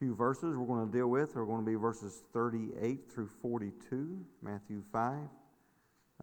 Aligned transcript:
few 0.00 0.14
verses 0.14 0.56
we're 0.56 0.66
going 0.66 0.90
to 0.90 0.90
deal 0.90 1.08
with 1.08 1.36
are 1.36 1.44
going 1.44 1.62
to 1.62 1.70
be 1.70 1.76
verses 1.76 2.22
38 2.32 3.00
through 3.12 3.28
42, 3.42 4.18
Matthew 4.42 4.82
5, 4.90 5.18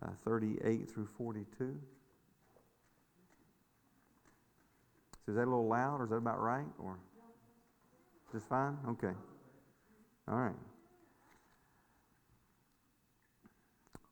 uh, 0.01 0.07
38 0.25 0.89
through 0.89 1.07
42. 1.15 1.45
So 1.59 1.65
Is 5.27 5.35
that 5.35 5.43
a 5.43 5.45
little 5.45 5.67
loud, 5.67 6.01
or 6.01 6.05
is 6.05 6.09
that 6.09 6.15
about 6.15 6.41
right, 6.41 6.65
or 6.79 6.97
just 8.31 8.49
fine? 8.49 8.79
Okay. 8.89 9.13
All 10.27 10.37
right. 10.37 10.55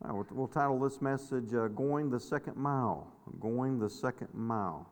All 0.04 0.10
right 0.10 0.14
we'll, 0.14 0.28
we'll 0.30 0.48
title 0.48 0.80
this 0.80 1.02
message 1.02 1.56
uh, 1.56 1.70
"Going 1.70 2.12
the 2.12 2.20
Second 2.20 2.56
Mile." 2.56 3.12
Going 3.40 3.80
the 3.80 3.90
second 3.90 4.28
mile. 4.34 4.88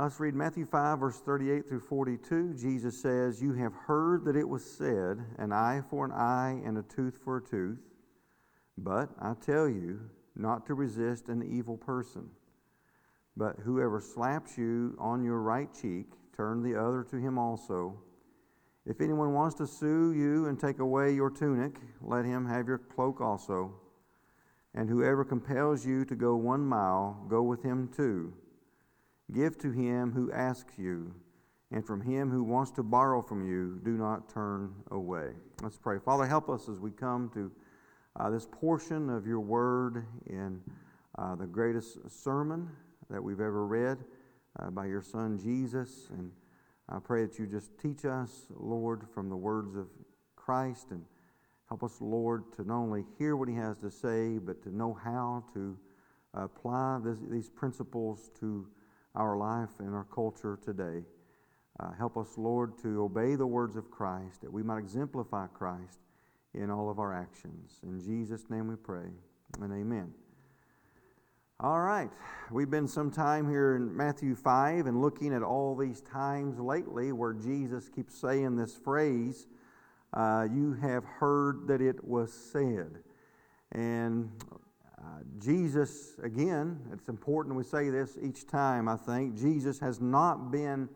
Let's 0.00 0.18
read 0.18 0.34
Matthew 0.34 0.64
5, 0.64 0.98
verse 0.98 1.20
38 1.20 1.68
through 1.68 1.80
42. 1.80 2.54
Jesus 2.54 2.98
says, 2.98 3.42
You 3.42 3.52
have 3.52 3.74
heard 3.74 4.24
that 4.24 4.34
it 4.34 4.48
was 4.48 4.64
said, 4.64 5.18
an 5.36 5.52
eye 5.52 5.82
for 5.90 6.06
an 6.06 6.12
eye 6.12 6.58
and 6.64 6.78
a 6.78 6.82
tooth 6.84 7.18
for 7.22 7.36
a 7.36 7.42
tooth. 7.42 7.76
But 8.78 9.10
I 9.20 9.34
tell 9.44 9.68
you 9.68 10.00
not 10.34 10.64
to 10.66 10.74
resist 10.74 11.28
an 11.28 11.42
evil 11.42 11.76
person. 11.76 12.30
But 13.36 13.56
whoever 13.62 14.00
slaps 14.00 14.56
you 14.56 14.96
on 14.98 15.22
your 15.22 15.42
right 15.42 15.68
cheek, 15.70 16.06
turn 16.34 16.62
the 16.62 16.80
other 16.80 17.04
to 17.10 17.16
him 17.16 17.36
also. 17.36 17.94
If 18.86 19.02
anyone 19.02 19.34
wants 19.34 19.56
to 19.56 19.66
sue 19.66 20.14
you 20.14 20.46
and 20.46 20.58
take 20.58 20.78
away 20.78 21.12
your 21.12 21.28
tunic, 21.28 21.78
let 22.00 22.24
him 22.24 22.46
have 22.46 22.66
your 22.66 22.78
cloak 22.78 23.20
also. 23.20 23.74
And 24.74 24.88
whoever 24.88 25.26
compels 25.26 25.84
you 25.84 26.06
to 26.06 26.14
go 26.14 26.36
one 26.36 26.64
mile, 26.64 27.22
go 27.28 27.42
with 27.42 27.62
him 27.62 27.90
two. 27.94 28.32
Give 29.32 29.56
to 29.58 29.70
him 29.70 30.12
who 30.12 30.32
asks 30.32 30.78
you, 30.78 31.14
and 31.70 31.86
from 31.86 32.00
him 32.00 32.30
who 32.30 32.42
wants 32.42 32.72
to 32.72 32.82
borrow 32.82 33.22
from 33.22 33.46
you, 33.46 33.80
do 33.84 33.92
not 33.92 34.28
turn 34.28 34.74
away. 34.90 35.28
Let's 35.62 35.78
pray. 35.78 35.98
Father, 36.04 36.26
help 36.26 36.48
us 36.48 36.68
as 36.68 36.80
we 36.80 36.90
come 36.90 37.30
to 37.34 37.52
uh, 38.16 38.30
this 38.30 38.48
portion 38.50 39.08
of 39.08 39.26
your 39.26 39.40
word 39.40 40.04
in 40.26 40.60
uh, 41.16 41.36
the 41.36 41.46
greatest 41.46 42.10
sermon 42.10 42.68
that 43.08 43.22
we've 43.22 43.40
ever 43.40 43.66
read 43.66 43.98
uh, 44.58 44.70
by 44.70 44.86
your 44.86 45.02
son 45.02 45.38
Jesus. 45.38 46.08
And 46.10 46.32
I 46.88 46.98
pray 46.98 47.24
that 47.24 47.38
you 47.38 47.46
just 47.46 47.78
teach 47.78 48.04
us, 48.04 48.46
Lord, 48.56 49.06
from 49.14 49.28
the 49.28 49.36
words 49.36 49.76
of 49.76 49.86
Christ 50.34 50.86
and 50.90 51.04
help 51.68 51.84
us, 51.84 52.00
Lord, 52.00 52.52
to 52.56 52.64
not 52.64 52.78
only 52.78 53.04
hear 53.16 53.36
what 53.36 53.48
he 53.48 53.54
has 53.54 53.78
to 53.78 53.92
say, 53.92 54.38
but 54.38 54.60
to 54.64 54.74
know 54.74 54.98
how 55.04 55.44
to 55.54 55.78
apply 56.34 56.98
this, 57.04 57.18
these 57.30 57.48
principles 57.48 58.30
to 58.40 58.66
our 59.14 59.36
life 59.36 59.70
and 59.78 59.94
our 59.94 60.06
culture 60.14 60.58
today. 60.64 61.04
Uh, 61.78 61.92
help 61.92 62.16
us, 62.16 62.36
Lord, 62.36 62.76
to 62.82 63.02
obey 63.02 63.36
the 63.36 63.46
words 63.46 63.76
of 63.76 63.90
Christ, 63.90 64.42
that 64.42 64.52
we 64.52 64.62
might 64.62 64.78
exemplify 64.78 65.46
Christ 65.46 66.00
in 66.54 66.70
all 66.70 66.90
of 66.90 66.98
our 66.98 67.12
actions. 67.12 67.80
In 67.82 68.00
Jesus' 68.00 68.50
name 68.50 68.68
we 68.68 68.76
pray, 68.76 69.08
and 69.60 69.72
amen. 69.72 70.12
All 71.62 71.80
right, 71.80 72.10
we've 72.50 72.70
been 72.70 72.88
some 72.88 73.10
time 73.10 73.48
here 73.48 73.76
in 73.76 73.94
Matthew 73.94 74.34
5 74.34 74.86
and 74.86 75.02
looking 75.02 75.34
at 75.34 75.42
all 75.42 75.76
these 75.76 76.00
times 76.00 76.58
lately 76.58 77.12
where 77.12 77.34
Jesus 77.34 77.88
keeps 77.88 78.18
saying 78.18 78.56
this 78.56 78.74
phrase, 78.74 79.46
uh, 80.14 80.48
You 80.50 80.72
have 80.80 81.04
heard 81.04 81.66
that 81.66 81.82
it 81.82 82.02
was 82.02 82.32
said. 82.32 83.02
And 83.72 84.30
Jesus, 85.38 86.18
again, 86.22 86.78
it's 86.92 87.08
important 87.08 87.56
we 87.56 87.64
say 87.64 87.88
this 87.90 88.18
each 88.22 88.46
time, 88.46 88.88
I 88.88 88.96
think. 88.96 89.38
Jesus 89.38 89.78
has 89.78 90.00
not 90.00 90.50
been 90.50 90.88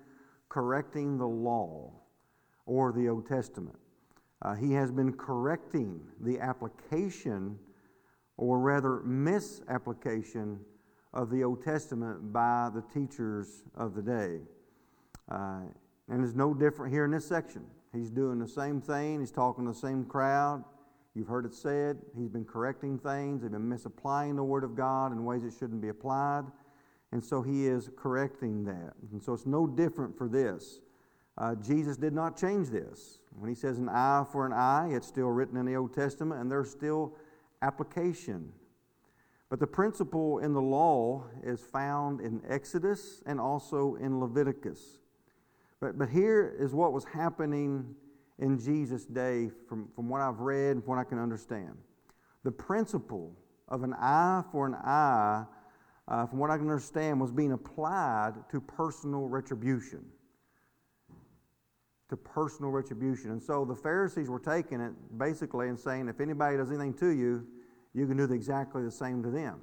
correcting 0.49 1.17
the 1.19 1.27
law 1.27 1.93
or 2.67 2.93
the 2.93 3.09
Old 3.09 3.27
Testament. 3.27 3.77
Uh, 4.43 4.55
he 4.55 4.73
has 4.73 4.91
been 4.91 5.13
correcting 5.13 6.01
the 6.21 6.39
application, 6.39 7.59
or 8.37 8.59
rather 8.59 9.01
misapplication, 9.01 10.61
of 11.15 11.31
the 11.31 11.45
Old 11.45 11.63
Testament 11.63 12.33
by 12.33 12.71
the 12.75 12.83
teachers 12.93 13.63
of 13.77 13.95
the 13.95 14.03
day. 14.03 14.41
Uh, 15.31 15.61
and 16.09 16.25
it's 16.25 16.35
no 16.35 16.53
different 16.53 16.93
here 16.93 17.05
in 17.05 17.13
this 17.13 17.27
section. 17.27 17.65
He's 17.95 18.11
doing 18.11 18.39
the 18.39 18.49
same 18.49 18.81
thing, 18.81 19.21
he's 19.21 19.31
talking 19.31 19.65
to 19.65 19.73
the 19.73 19.79
same 19.79 20.05
crowd. 20.05 20.65
You've 21.15 21.29
heard 21.29 21.47
it 21.47 21.55
said, 21.55 21.99
he's 22.17 22.29
been 22.29 22.45
correcting 22.45 22.99
things, 22.99 23.43
they've 23.43 23.51
been 23.51 23.69
misapplying 23.69 24.35
the 24.35 24.43
Word 24.43 24.65
of 24.65 24.75
God 24.75 25.13
in 25.13 25.25
ways 25.25 25.45
it 25.45 25.55
shouldn't 25.57 25.81
be 25.81 25.89
applied. 25.89 26.45
And 27.13 27.25
so 27.25 27.41
he 27.43 27.67
is 27.67 27.91
correcting 27.97 28.65
that. 28.65 28.95
And 29.13 29.23
so 29.23 29.33
it's 29.33 29.47
no 29.47 29.69
different 29.69 30.19
for 30.19 30.29
this. 30.29 30.81
Uh, 31.39 31.55
Jesus 31.55 31.97
did 31.97 32.13
not 32.13 32.37
change 32.37 32.71
this. 32.71 33.21
When 33.39 33.49
he 33.49 33.55
says 33.55 33.79
an 33.79 33.89
eye 33.89 34.25
for 34.33 34.47
an 34.47 34.53
eye, 34.53 34.91
it's 34.93 35.07
still 35.07 35.29
written 35.29 35.57
in 35.57 35.67
the 35.67 35.77
Old 35.77 35.95
Testament, 35.95 36.41
and 36.41 36.51
there's 36.51 36.71
still 36.71 37.15
application. 37.63 38.53
But 39.51 39.61
the 39.61 39.67
principle 39.69 40.39
in 40.39 40.53
the 40.53 40.61
law 40.61 41.25
is 41.45 41.61
found 41.61 42.21
in 42.21 42.41
Exodus 42.49 43.23
and 43.27 43.41
also 43.41 43.95
in 43.97 44.19
Leviticus. 44.19 44.99
But, 45.81 45.99
but 45.99 46.09
here 46.09 46.57
is 46.59 46.75
what 46.75 46.93
was 46.93 47.05
happening 47.05 47.95
in 48.39 48.59
Jesus' 48.59 49.05
day 49.05 49.51
from, 49.69 49.89
from 49.95 50.09
what 50.09 50.21
I've 50.21 50.41
read 50.41 50.77
and 50.77 50.87
what 50.87 50.99
I 50.99 51.05
can 51.05 51.19
understand. 51.19 51.77
The 52.43 52.51
principle 52.51 53.35
of 53.69 53.83
an 53.83 53.95
eye 53.95 54.43
for 54.51 54.67
an 54.67 54.75
eye, 54.75 55.45
uh, 56.09 56.27
from 56.27 56.39
what 56.39 56.51
I 56.51 56.57
can 56.57 56.69
understand, 56.69 57.21
was 57.21 57.31
being 57.31 57.53
applied 57.53 58.33
to 58.51 58.61
personal 58.61 59.29
retribution. 59.29 60.05
To 62.11 62.17
personal 62.17 62.71
retribution. 62.71 63.31
And 63.31 63.43
so 63.43 63.65
the 63.65 63.75
Pharisees 63.75 64.29
were 64.29 64.41
taking 64.41 64.81
it 64.81 64.93
basically 65.17 65.69
and 65.69 65.79
saying, 65.79 66.09
if 66.09 66.21
anybody 66.21 66.57
does 66.57 66.71
anything 66.71 66.95
to 66.95 67.09
you, 67.09 67.47
you 67.95 68.07
can 68.07 68.17
do 68.17 68.25
exactly 68.25 68.83
the 68.83 68.91
same 68.91 69.23
to 69.23 69.31
them. 69.31 69.61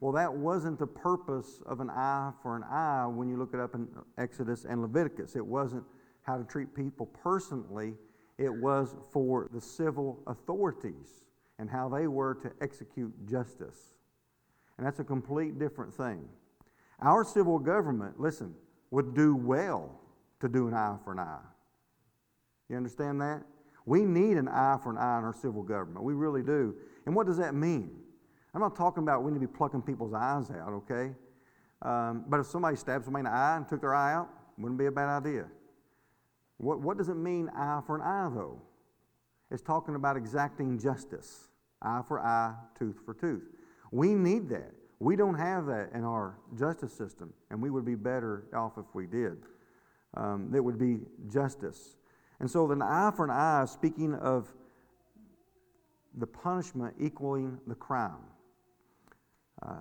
Well, 0.00 0.12
that 0.12 0.32
wasn't 0.32 0.78
the 0.78 0.86
purpose 0.86 1.60
of 1.66 1.80
an 1.80 1.90
eye 1.90 2.32
for 2.42 2.56
an 2.56 2.62
eye 2.62 3.06
when 3.06 3.28
you 3.28 3.36
look 3.36 3.52
it 3.52 3.60
up 3.60 3.74
in 3.74 3.88
Exodus 4.16 4.64
and 4.64 4.80
Leviticus. 4.80 5.36
It 5.36 5.44
wasn't 5.44 5.84
how 6.28 6.36
to 6.36 6.44
treat 6.44 6.74
people 6.74 7.06
personally, 7.06 7.94
it 8.36 8.50
was 8.50 8.94
for 9.10 9.48
the 9.52 9.60
civil 9.60 10.22
authorities 10.26 11.24
and 11.58 11.70
how 11.70 11.88
they 11.88 12.06
were 12.06 12.34
to 12.34 12.52
execute 12.60 13.12
justice. 13.26 13.94
And 14.76 14.86
that's 14.86 15.00
a 15.00 15.04
complete 15.04 15.58
different 15.58 15.92
thing. 15.94 16.28
Our 17.00 17.24
civil 17.24 17.58
government, 17.58 18.20
listen, 18.20 18.54
would 18.90 19.14
do 19.14 19.34
well 19.34 20.00
to 20.40 20.48
do 20.48 20.68
an 20.68 20.74
eye 20.74 20.96
for 21.02 21.12
an 21.12 21.18
eye. 21.18 21.40
You 22.68 22.76
understand 22.76 23.22
that? 23.22 23.42
We 23.86 24.04
need 24.04 24.36
an 24.36 24.48
eye 24.48 24.76
for 24.82 24.90
an 24.90 24.98
eye 24.98 25.18
in 25.18 25.24
our 25.24 25.34
civil 25.34 25.62
government. 25.62 26.04
We 26.04 26.12
really 26.12 26.42
do. 26.42 26.74
And 27.06 27.16
what 27.16 27.26
does 27.26 27.38
that 27.38 27.54
mean? 27.54 27.90
I'm 28.52 28.60
not 28.60 28.76
talking 28.76 29.02
about 29.02 29.22
we 29.22 29.32
need 29.32 29.40
to 29.40 29.46
be 29.46 29.52
plucking 29.56 29.82
people's 29.82 30.12
eyes 30.12 30.50
out, 30.50 30.72
okay? 30.74 31.14
Um, 31.80 32.24
but 32.28 32.40
if 32.40 32.46
somebody 32.46 32.76
stabs 32.76 33.06
somebody 33.06 33.20
in 33.20 33.32
the 33.32 33.36
eye 33.36 33.56
and 33.56 33.66
took 33.66 33.80
their 33.80 33.94
eye 33.94 34.12
out, 34.12 34.28
wouldn't 34.58 34.78
be 34.78 34.86
a 34.86 34.92
bad 34.92 35.08
idea. 35.08 35.46
What, 36.58 36.80
what 36.80 36.98
does 36.98 37.08
it 37.08 37.16
mean, 37.16 37.48
eye 37.56 37.80
for 37.86 37.96
an 37.96 38.02
eye, 38.02 38.30
though? 38.34 38.60
It's 39.50 39.62
talking 39.62 39.94
about 39.94 40.16
exacting 40.16 40.78
justice 40.78 41.48
eye 41.80 42.02
for 42.06 42.20
eye, 42.20 42.54
tooth 42.78 42.96
for 43.04 43.14
tooth. 43.14 43.44
We 43.90 44.14
need 44.14 44.48
that. 44.50 44.72
We 45.00 45.14
don't 45.16 45.36
have 45.36 45.66
that 45.66 45.90
in 45.94 46.04
our 46.04 46.36
justice 46.58 46.92
system, 46.92 47.32
and 47.50 47.62
we 47.62 47.70
would 47.70 47.84
be 47.84 47.94
better 47.94 48.48
off 48.54 48.72
if 48.76 48.86
we 48.94 49.06
did. 49.06 49.36
Um, 50.16 50.48
that 50.50 50.62
would 50.62 50.78
be 50.78 51.00
justice. 51.32 51.96
And 52.40 52.50
so, 52.50 52.66
the 52.66 52.76
eye 52.82 53.12
for 53.14 53.24
an 53.24 53.30
eye, 53.30 53.64
speaking 53.66 54.14
of 54.14 54.52
the 56.16 56.26
punishment 56.26 56.94
equaling 56.98 57.58
the 57.66 57.74
crime. 57.74 58.24
Uh, 59.62 59.74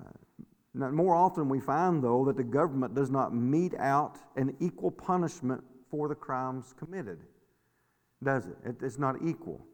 now, 0.73 0.91
more 0.91 1.15
often, 1.15 1.49
we 1.49 1.59
find, 1.59 2.03
though, 2.03 2.25
that 2.25 2.37
the 2.37 2.43
government 2.43 2.93
does 2.93 3.09
not 3.09 3.33
mete 3.33 3.73
out 3.79 4.17
an 4.35 4.55
equal 4.59 4.91
punishment 4.91 5.63
for 5.89 6.07
the 6.07 6.15
crimes 6.15 6.73
committed, 6.77 7.19
does 8.23 8.45
it? 8.45 8.57
it 8.65 8.75
it's 8.81 8.97
not 8.97 9.15
equal. 9.23 9.65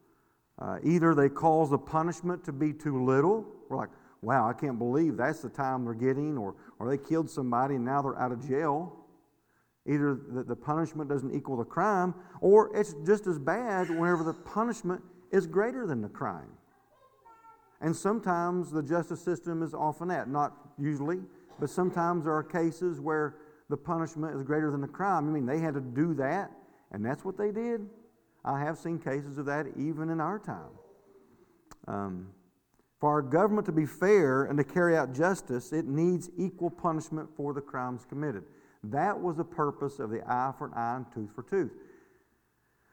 Uh, 0.60 0.78
either 0.84 1.16
they 1.16 1.30
cause 1.30 1.70
the 1.70 1.78
punishment 1.78 2.44
to 2.46 2.52
be 2.52 2.72
too 2.72 3.04
little, 3.04 3.46
we're 3.70 3.78
like, 3.78 3.90
wow, 4.22 4.48
I 4.48 4.54
can't 4.54 4.78
believe 4.78 5.18
that's 5.18 5.42
the 5.42 5.50
time 5.50 5.84
they're 5.84 5.94
getting, 5.94 6.38
or, 6.38 6.56
or 6.80 6.90
they 6.90 6.98
killed 6.98 7.30
somebody 7.30 7.76
and 7.76 7.86
now 7.86 8.02
they're 8.02 8.20
out 8.20 8.32
of 8.32 8.48
jail. 8.48 8.96
Either 9.86 10.18
the, 10.30 10.44
the 10.44 10.56
punishment 10.56 11.10
doesn't 11.10 11.36
equal 11.36 11.58
the 11.58 11.66
crime, 11.66 12.14
or 12.40 12.76
it's 12.76 12.96
just 13.06 13.28
as 13.28 13.38
bad 13.38 13.90
whenever 13.90 14.24
the 14.24 14.34
punishment 14.34 15.02
is 15.32 15.46
greater 15.46 15.86
than 15.86 16.02
the 16.02 16.08
crime. 16.08 16.52
And 17.82 17.94
sometimes 17.94 18.72
the 18.72 18.82
justice 18.82 19.20
system 19.22 19.62
is 19.62 19.74
often 19.74 20.08
that, 20.08 20.30
not 20.30 20.54
usually, 20.80 21.20
but 21.60 21.70
sometimes 21.70 22.24
there 22.24 22.34
are 22.34 22.44
cases 22.44 23.02
where 23.02 23.36
the 23.74 23.78
punishment 23.78 24.36
is 24.36 24.44
greater 24.44 24.70
than 24.70 24.82
the 24.82 24.88
crime. 24.88 25.28
I 25.28 25.32
mean, 25.32 25.48
they 25.48 25.58
had 25.58 25.74
to 25.74 25.82
do 25.82 26.14
that, 26.14 26.52
and 26.92 27.04
that's 27.04 27.26
what 27.26 27.40
they 27.40 27.52
did. 27.52 27.82
I 28.46 28.60
have 28.60 28.78
seen 28.78 29.00
cases 29.00 29.40
of 29.40 29.48
that 29.48 29.66
even 29.76 30.12
in 30.12 30.22
our 30.22 30.38
time. 30.38 30.70
Um, 31.88 32.28
for 33.00 33.10
our 33.10 33.24
government 33.24 33.66
to 33.66 33.72
be 33.72 33.88
fair 33.88 34.44
and 34.44 34.60
to 34.60 34.64
carry 34.64 34.96
out 34.96 35.12
justice, 35.12 35.74
it 35.74 35.88
needs 35.88 36.30
equal 36.38 36.70
punishment 36.70 37.28
for 37.36 37.52
the 37.52 37.62
crimes 37.62 38.06
committed. 38.08 38.44
That 38.84 39.20
was 39.20 39.38
the 39.38 39.44
purpose 39.44 39.98
of 39.98 40.12
the 40.12 40.22
eye 40.32 40.54
for 40.56 40.68
an 40.68 40.74
eye 40.76 40.98
and 40.98 41.06
tooth 41.12 41.34
for 41.34 41.42
tooth. 41.42 41.72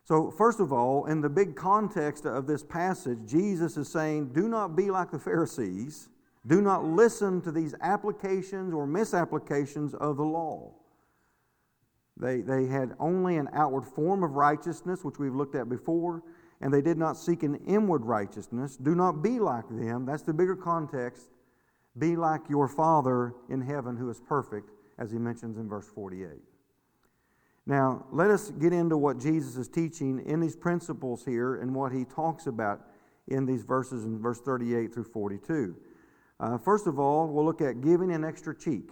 So, 0.05 0.31
first 0.31 0.61
of 0.61 0.73
all, 0.73 1.05
in 1.05 1.21
the 1.21 1.29
big 1.29 1.57
context 1.57 2.25
of 2.25 2.47
this 2.47 2.65
passage, 2.65 3.19
Jesus 3.27 3.77
is 3.77 3.93
saying, 3.93 4.33
Do 4.33 4.49
not 4.49 4.77
be 4.77 4.91
like 4.91 5.11
the 5.11 5.19
Pharisees. 5.19 6.09
Do 6.51 6.61
not 6.61 6.85
listen 6.85 7.41
to 7.43 7.53
these 7.53 7.77
applications 7.81 8.75
or 8.75 8.85
misapplications 8.85 9.95
of 9.95 10.17
the 10.17 10.25
law. 10.25 10.73
They, 12.17 12.41
they 12.41 12.67
had 12.67 12.97
only 12.99 13.37
an 13.37 13.49
outward 13.53 13.85
form 13.85 14.25
of 14.25 14.33
righteousness, 14.33 15.05
which 15.05 15.21
we've 15.21 15.35
looked 15.35 15.55
at 15.55 15.69
before, 15.69 16.25
and 16.61 16.75
they 16.75 16.83
did 16.83 16.99
not 16.99 17.17
seek 17.17 17.45
an 17.45 17.55
inward 17.69 18.05
righteousness. 18.05 18.77
Do 18.77 18.97
not 18.97 19.23
be 19.23 19.39
like 19.39 19.69
them. 19.69 20.05
That's 20.05 20.25
the 20.25 20.33
bigger 20.33 20.57
context. 20.57 21.31
Be 21.97 22.17
like 22.17 22.41
your 22.51 22.67
Father 22.67 23.33
in 23.49 23.61
heaven 23.61 23.97
who 23.97 24.11
is 24.11 24.21
perfect, 24.21 24.71
as 24.99 25.13
he 25.13 25.19
mentions 25.19 25.57
in 25.57 25.69
verse 25.69 25.87
48. 25.87 26.31
Now, 27.65 28.07
let 28.11 28.29
us 28.29 28.51
get 28.51 28.73
into 28.73 28.97
what 28.97 29.21
Jesus 29.21 29.57
is 29.57 29.69
teaching 29.69 30.21
in 30.27 30.41
these 30.41 30.57
principles 30.57 31.25
here 31.25 31.61
and 31.61 31.77
what 31.77 31.93
he 31.93 32.05
talks 32.05 32.49
about 32.49 32.81
in 33.29 33.47
these 33.47 33.63
verses 33.63 34.05
in 34.05 34.21
verse 34.21 34.41
38 34.41 34.93
through 34.93 35.05
42. 35.05 35.77
Uh, 36.41 36.57
first 36.57 36.87
of 36.87 36.99
all, 36.99 37.29
we'll 37.29 37.45
look 37.45 37.61
at 37.61 37.83
giving 37.83 38.11
an 38.11 38.25
extra 38.25 38.57
cheek. 38.57 38.91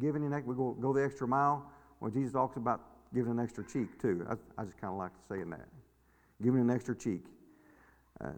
Giving 0.00 0.24
an, 0.24 0.44
we 0.46 0.54
go, 0.54 0.76
go 0.80 0.92
the 0.92 1.04
extra 1.04 1.26
mile. 1.26 1.68
Well, 2.00 2.10
Jesus 2.10 2.32
talks 2.32 2.56
about 2.56 2.80
giving 3.12 3.32
an 3.32 3.40
extra 3.40 3.64
cheek 3.64 4.00
too. 4.00 4.24
I, 4.30 4.34
I 4.60 4.64
just 4.64 4.80
kind 4.80 4.92
of 4.92 4.98
like 4.98 5.10
saying 5.28 5.50
that. 5.50 5.66
Giving 6.40 6.60
an 6.60 6.70
extra 6.70 6.94
cheek. 6.94 7.24
Uh, 8.24 8.28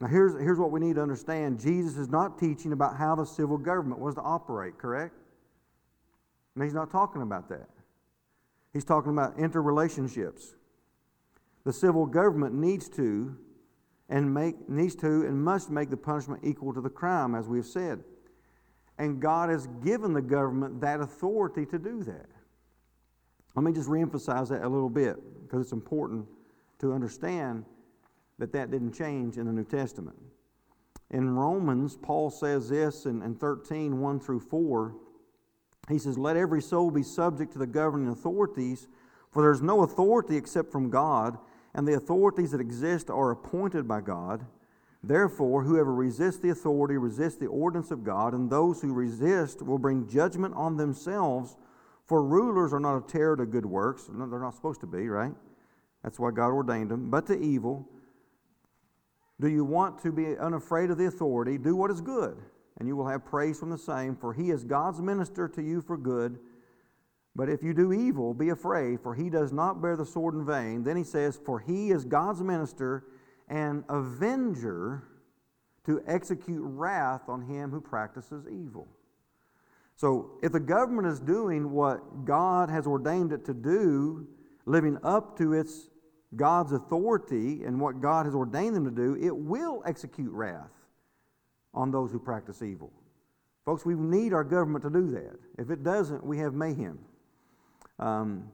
now, 0.00 0.06
here's, 0.08 0.32
here's 0.40 0.58
what 0.58 0.70
we 0.70 0.80
need 0.80 0.96
to 0.96 1.02
understand 1.02 1.60
Jesus 1.60 1.98
is 1.98 2.08
not 2.08 2.38
teaching 2.38 2.72
about 2.72 2.96
how 2.96 3.14
the 3.14 3.26
civil 3.26 3.58
government 3.58 4.00
was 4.00 4.14
to 4.14 4.22
operate, 4.22 4.78
correct? 4.78 5.14
And 6.54 6.64
he's 6.64 6.74
not 6.74 6.90
talking 6.90 7.20
about 7.20 7.48
that. 7.50 7.68
He's 8.72 8.84
talking 8.84 9.12
about 9.12 9.36
interrelationships. 9.36 10.54
The 11.64 11.72
civil 11.72 12.06
government 12.06 12.54
needs 12.54 12.88
to 12.90 13.36
and 14.08 14.32
make, 14.32 14.68
needs 14.68 14.94
to 14.96 15.06
and 15.06 15.42
must 15.42 15.70
make 15.70 15.90
the 15.90 15.96
punishment 15.96 16.40
equal 16.44 16.72
to 16.74 16.80
the 16.80 16.90
crime, 16.90 17.34
as 17.34 17.48
we 17.48 17.58
have 17.58 17.66
said. 17.66 18.02
And 18.98 19.20
God 19.20 19.50
has 19.50 19.66
given 19.82 20.12
the 20.12 20.22
government 20.22 20.80
that 20.80 21.00
authority 21.00 21.66
to 21.66 21.78
do 21.78 22.02
that. 22.04 22.26
Let 23.54 23.64
me 23.64 23.72
just 23.72 23.88
reemphasize 23.88 24.48
that 24.48 24.62
a 24.62 24.68
little 24.68 24.90
bit 24.90 25.16
because 25.42 25.62
it's 25.62 25.72
important 25.72 26.26
to 26.80 26.92
understand 26.92 27.64
that 28.38 28.52
that 28.52 28.70
didn't 28.70 28.92
change 28.92 29.36
in 29.36 29.46
the 29.46 29.52
New 29.52 29.64
Testament. 29.64 30.16
In 31.10 31.30
Romans, 31.30 31.96
Paul 31.96 32.30
says 32.30 32.68
this 32.68 33.06
in, 33.06 33.22
in 33.22 33.34
13, 33.34 34.00
1 34.00 34.20
through 34.20 34.40
4. 34.40 34.94
He 35.88 35.98
says, 35.98 36.18
Let 36.18 36.36
every 36.36 36.62
soul 36.62 36.90
be 36.90 37.02
subject 37.02 37.52
to 37.52 37.58
the 37.58 37.66
governing 37.66 38.08
authorities, 38.08 38.88
for 39.30 39.42
there 39.42 39.52
is 39.52 39.62
no 39.62 39.82
authority 39.82 40.36
except 40.36 40.72
from 40.72 40.90
God 40.90 41.38
and 41.74 41.86
the 41.86 41.94
authorities 41.94 42.52
that 42.52 42.60
exist 42.60 43.10
are 43.10 43.30
appointed 43.30 43.88
by 43.88 44.00
God. 44.00 44.46
Therefore, 45.02 45.64
whoever 45.64 45.92
resists 45.92 46.40
the 46.40 46.50
authority 46.50 46.96
resists 46.96 47.36
the 47.36 47.46
ordinance 47.46 47.90
of 47.90 48.04
God, 48.04 48.32
and 48.32 48.48
those 48.48 48.80
who 48.80 48.92
resist 48.92 49.60
will 49.60 49.78
bring 49.78 50.08
judgment 50.08 50.54
on 50.56 50.76
themselves. 50.76 51.56
For 52.06 52.22
rulers 52.22 52.72
are 52.72 52.80
not 52.80 52.96
a 52.96 53.06
terror 53.06 53.36
to 53.36 53.44
good 53.44 53.66
works. 53.66 54.08
They're 54.08 54.40
not 54.40 54.54
supposed 54.54 54.80
to 54.80 54.86
be, 54.86 55.08
right? 55.08 55.34
That's 56.02 56.18
why 56.18 56.30
God 56.30 56.50
ordained 56.50 56.90
them, 56.90 57.10
but 57.10 57.26
to 57.26 57.38
evil. 57.38 57.88
Do 59.40 59.48
you 59.48 59.64
want 59.64 60.00
to 60.02 60.12
be 60.12 60.38
unafraid 60.38 60.90
of 60.90 60.98
the 60.98 61.06
authority? 61.06 61.58
Do 61.58 61.74
what 61.74 61.90
is 61.90 62.00
good, 62.00 62.36
and 62.78 62.86
you 62.86 62.94
will 62.94 63.08
have 63.08 63.24
praise 63.24 63.58
from 63.58 63.70
the 63.70 63.78
same, 63.78 64.14
for 64.14 64.32
he 64.32 64.50
is 64.50 64.64
God's 64.64 65.00
minister 65.00 65.48
to 65.48 65.62
you 65.62 65.82
for 65.82 65.96
good. 65.96 66.38
But 67.36 67.48
if 67.48 67.62
you 67.62 67.74
do 67.74 67.92
evil, 67.92 68.32
be 68.32 68.50
afraid, 68.50 69.00
for 69.00 69.14
he 69.14 69.28
does 69.28 69.52
not 69.52 69.82
bear 69.82 69.96
the 69.96 70.06
sword 70.06 70.34
in 70.34 70.46
vain. 70.46 70.84
Then 70.84 70.96
he 70.96 71.02
says, 71.02 71.38
For 71.44 71.58
he 71.58 71.90
is 71.90 72.04
God's 72.04 72.42
minister 72.42 73.06
and 73.48 73.84
avenger 73.88 75.04
to 75.86 76.02
execute 76.06 76.62
wrath 76.62 77.22
on 77.28 77.42
him 77.42 77.70
who 77.70 77.80
practices 77.80 78.46
evil. 78.46 78.86
So, 79.96 80.38
if 80.42 80.52
the 80.52 80.60
government 80.60 81.06
is 81.06 81.20
doing 81.20 81.70
what 81.70 82.24
God 82.24 82.68
has 82.68 82.86
ordained 82.86 83.32
it 83.32 83.44
to 83.46 83.54
do, 83.54 84.26
living 84.66 84.98
up 85.04 85.38
to 85.38 85.52
its 85.52 85.88
God's 86.34 86.72
authority 86.72 87.62
and 87.64 87.80
what 87.80 88.00
God 88.00 88.26
has 88.26 88.34
ordained 88.34 88.74
them 88.74 88.84
to 88.84 88.90
do, 88.90 89.16
it 89.20 89.36
will 89.36 89.82
execute 89.86 90.32
wrath 90.32 90.70
on 91.72 91.90
those 91.90 92.10
who 92.10 92.18
practice 92.18 92.62
evil. 92.62 92.92
Folks, 93.64 93.84
we 93.84 93.94
need 93.94 94.32
our 94.32 94.44
government 94.44 94.84
to 94.84 94.90
do 94.90 95.10
that. 95.12 95.36
If 95.58 95.70
it 95.70 95.82
doesn't, 95.82 96.24
we 96.24 96.38
have 96.38 96.54
mayhem. 96.54 96.98
Um, 97.98 98.50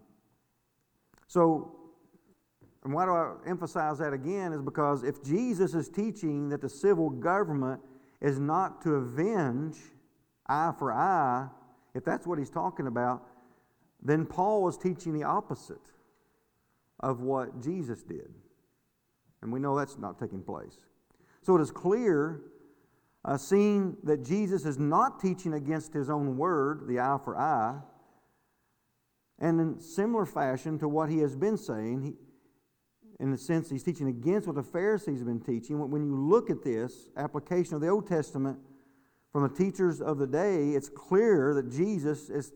so, 1.26 1.76
and 2.84 2.92
why 2.92 3.04
do 3.04 3.12
I 3.12 3.34
emphasize 3.46 3.98
that 3.98 4.12
again? 4.12 4.52
Is 4.52 4.62
because 4.62 5.02
if 5.04 5.22
Jesus 5.22 5.74
is 5.74 5.88
teaching 5.88 6.48
that 6.48 6.60
the 6.60 6.68
civil 6.68 7.10
government 7.10 7.80
is 8.20 8.38
not 8.38 8.82
to 8.82 8.94
avenge 8.94 9.76
eye 10.46 10.72
for 10.78 10.92
eye, 10.92 11.48
if 11.94 12.04
that's 12.04 12.26
what 12.26 12.38
he's 12.38 12.50
talking 12.50 12.86
about, 12.86 13.22
then 14.02 14.26
Paul 14.26 14.68
is 14.68 14.76
teaching 14.76 15.12
the 15.12 15.24
opposite 15.24 15.90
of 17.00 17.20
what 17.20 17.62
Jesus 17.62 18.02
did. 18.02 18.30
And 19.42 19.52
we 19.52 19.58
know 19.58 19.76
that's 19.76 19.98
not 19.98 20.18
taking 20.18 20.42
place. 20.42 20.76
So 21.42 21.56
it 21.56 21.60
is 21.60 21.70
clear, 21.70 22.42
uh, 23.24 23.36
seeing 23.36 23.96
that 24.04 24.24
Jesus 24.24 24.66
is 24.66 24.78
not 24.78 25.20
teaching 25.20 25.54
against 25.54 25.94
his 25.94 26.10
own 26.10 26.36
word, 26.36 26.86
the 26.86 27.00
eye 27.00 27.18
for 27.24 27.38
eye, 27.38 27.78
and 29.40 29.60
in 29.60 29.80
similar 29.80 30.26
fashion 30.26 30.78
to 30.78 30.88
what 30.88 31.08
he 31.08 31.18
has 31.18 31.34
been 31.34 31.56
saying, 31.56 32.02
he, 32.02 32.12
in 33.18 33.30
the 33.30 33.38
sense 33.38 33.70
he's 33.70 33.82
teaching 33.82 34.08
against 34.08 34.46
what 34.46 34.56
the 34.56 34.62
Pharisees 34.62 35.18
have 35.18 35.26
been 35.26 35.40
teaching. 35.40 35.78
When 35.90 36.04
you 36.04 36.16
look 36.16 36.50
at 36.50 36.62
this 36.62 37.08
application 37.16 37.74
of 37.74 37.80
the 37.80 37.88
Old 37.88 38.06
Testament 38.06 38.58
from 39.32 39.42
the 39.42 39.54
teachers 39.54 40.00
of 40.00 40.18
the 40.18 40.26
day, 40.26 40.70
it's 40.70 40.88
clear 40.88 41.54
that 41.54 41.70
Jesus 41.70 42.28
is 42.30 42.52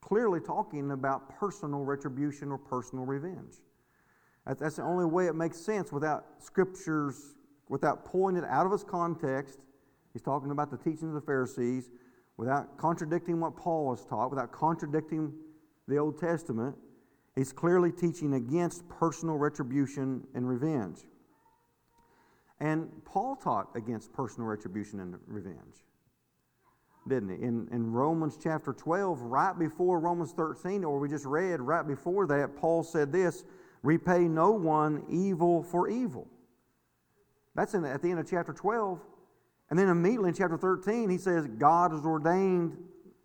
clearly 0.00 0.40
talking 0.40 0.90
about 0.92 1.38
personal 1.38 1.80
retribution 1.80 2.50
or 2.52 2.58
personal 2.58 3.04
revenge. 3.04 3.54
That's 4.46 4.76
the 4.76 4.82
only 4.82 5.06
way 5.06 5.26
it 5.26 5.34
makes 5.34 5.58
sense 5.58 5.90
without 5.90 6.24
scriptures, 6.38 7.34
without 7.68 8.04
pulling 8.04 8.36
it 8.36 8.44
out 8.44 8.64
of 8.64 8.72
its 8.72 8.84
context. 8.84 9.58
He's 10.12 10.22
talking 10.22 10.50
about 10.50 10.70
the 10.70 10.76
teachings 10.76 11.02
of 11.02 11.14
the 11.14 11.20
Pharisees, 11.20 11.90
without 12.36 12.78
contradicting 12.78 13.40
what 13.40 13.56
Paul 13.56 13.94
has 13.94 14.04
taught, 14.04 14.30
without 14.30 14.52
contradicting 14.52 15.32
the 15.88 15.96
Old 15.98 16.18
Testament, 16.18 16.76
he's 17.34 17.52
clearly 17.52 17.92
teaching 17.92 18.34
against 18.34 18.88
personal 18.88 19.36
retribution 19.36 20.26
and 20.34 20.48
revenge. 20.48 21.00
And 22.60 22.90
Paul 23.04 23.36
taught 23.36 23.68
against 23.76 24.12
personal 24.12 24.48
retribution 24.48 25.00
and 25.00 25.16
revenge, 25.26 25.84
didn't 27.06 27.28
he? 27.28 27.42
In, 27.42 27.68
in 27.70 27.92
Romans 27.92 28.38
chapter 28.42 28.72
12, 28.72 29.20
right 29.20 29.56
before 29.58 30.00
Romans 30.00 30.32
13, 30.32 30.82
or 30.82 30.98
we 30.98 31.08
just 31.08 31.26
read 31.26 31.60
right 31.60 31.86
before 31.86 32.26
that, 32.28 32.56
Paul 32.56 32.82
said 32.82 33.12
this 33.12 33.44
repay 33.82 34.20
no 34.20 34.50
one 34.52 35.04
evil 35.08 35.62
for 35.62 35.88
evil. 35.88 36.26
That's 37.54 37.74
in, 37.74 37.84
at 37.84 38.02
the 38.02 38.10
end 38.10 38.20
of 38.20 38.28
chapter 38.28 38.52
12. 38.52 39.00
And 39.70 39.78
then 39.78 39.88
immediately 39.88 40.28
in 40.28 40.34
chapter 40.34 40.56
13, 40.56 41.10
he 41.10 41.18
says, 41.18 41.46
God 41.58 41.92
has 41.92 42.04
ordained 42.04 42.76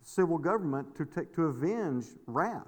civil 0.02 0.38
government 0.38 0.94
to, 0.96 1.04
take, 1.04 1.34
to 1.34 1.44
avenge 1.44 2.06
wrath. 2.26 2.66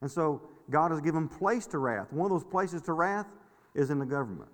And 0.00 0.10
so 0.10 0.42
God 0.70 0.90
has 0.90 1.00
given 1.00 1.28
place 1.28 1.66
to 1.68 1.78
wrath. 1.78 2.12
One 2.12 2.30
of 2.30 2.30
those 2.30 2.50
places 2.50 2.82
to 2.82 2.92
wrath 2.92 3.26
is 3.74 3.90
in 3.90 3.98
the 3.98 4.06
government. 4.06 4.50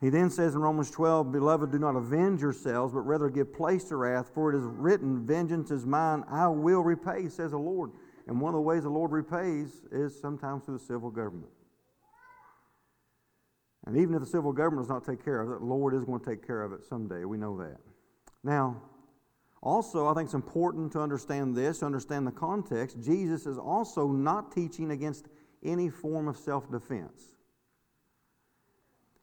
He 0.00 0.10
then 0.10 0.28
says 0.28 0.54
in 0.54 0.60
Romans 0.60 0.90
12, 0.90 1.32
Beloved, 1.32 1.72
do 1.72 1.78
not 1.78 1.96
avenge 1.96 2.42
yourselves, 2.42 2.92
but 2.92 3.00
rather 3.00 3.30
give 3.30 3.54
place 3.54 3.84
to 3.84 3.96
wrath, 3.96 4.30
for 4.34 4.52
it 4.52 4.58
is 4.58 4.64
written, 4.64 5.26
Vengeance 5.26 5.70
is 5.70 5.86
mine, 5.86 6.22
I 6.30 6.48
will 6.48 6.82
repay, 6.82 7.28
says 7.28 7.52
the 7.52 7.58
Lord. 7.58 7.92
And 8.26 8.40
one 8.40 8.50
of 8.50 8.58
the 8.58 8.62
ways 8.62 8.82
the 8.82 8.90
Lord 8.90 9.12
repays 9.12 9.84
is 9.90 10.18
sometimes 10.20 10.64
through 10.64 10.78
the 10.78 10.84
civil 10.84 11.10
government. 11.10 11.50
And 13.86 13.96
even 13.96 14.14
if 14.14 14.20
the 14.20 14.26
civil 14.26 14.52
government 14.52 14.86
does 14.86 14.90
not 14.90 15.04
take 15.04 15.24
care 15.24 15.40
of 15.40 15.50
it, 15.50 15.60
the 15.60 15.64
Lord 15.64 15.94
is 15.94 16.04
going 16.04 16.20
to 16.20 16.26
take 16.26 16.44
care 16.46 16.62
of 16.62 16.72
it 16.72 16.84
someday. 16.84 17.24
We 17.24 17.38
know 17.38 17.56
that. 17.58 17.78
Now, 18.46 18.80
also, 19.60 20.06
I 20.06 20.14
think 20.14 20.26
it's 20.26 20.34
important 20.34 20.92
to 20.92 21.00
understand 21.00 21.56
this, 21.56 21.80
to 21.80 21.86
understand 21.86 22.28
the 22.28 22.30
context. 22.30 23.02
Jesus 23.02 23.44
is 23.44 23.58
also 23.58 24.06
not 24.06 24.52
teaching 24.52 24.92
against 24.92 25.26
any 25.64 25.90
form 25.90 26.28
of 26.28 26.36
self 26.36 26.70
defense. 26.70 27.34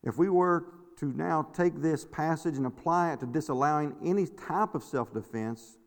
If 0.03 0.17
we 0.17 0.29
were 0.29 0.65
to 0.97 1.05
now 1.13 1.47
take 1.53 1.81
this 1.81 2.03
passage 2.03 2.57
and 2.57 2.65
apply 2.65 3.13
it 3.13 3.21
to 3.21 3.25
disallowing 3.25 3.95
any 4.03 4.27
type 4.27 4.75
of 4.75 4.83
self 4.83 5.13
defense, 5.13 5.77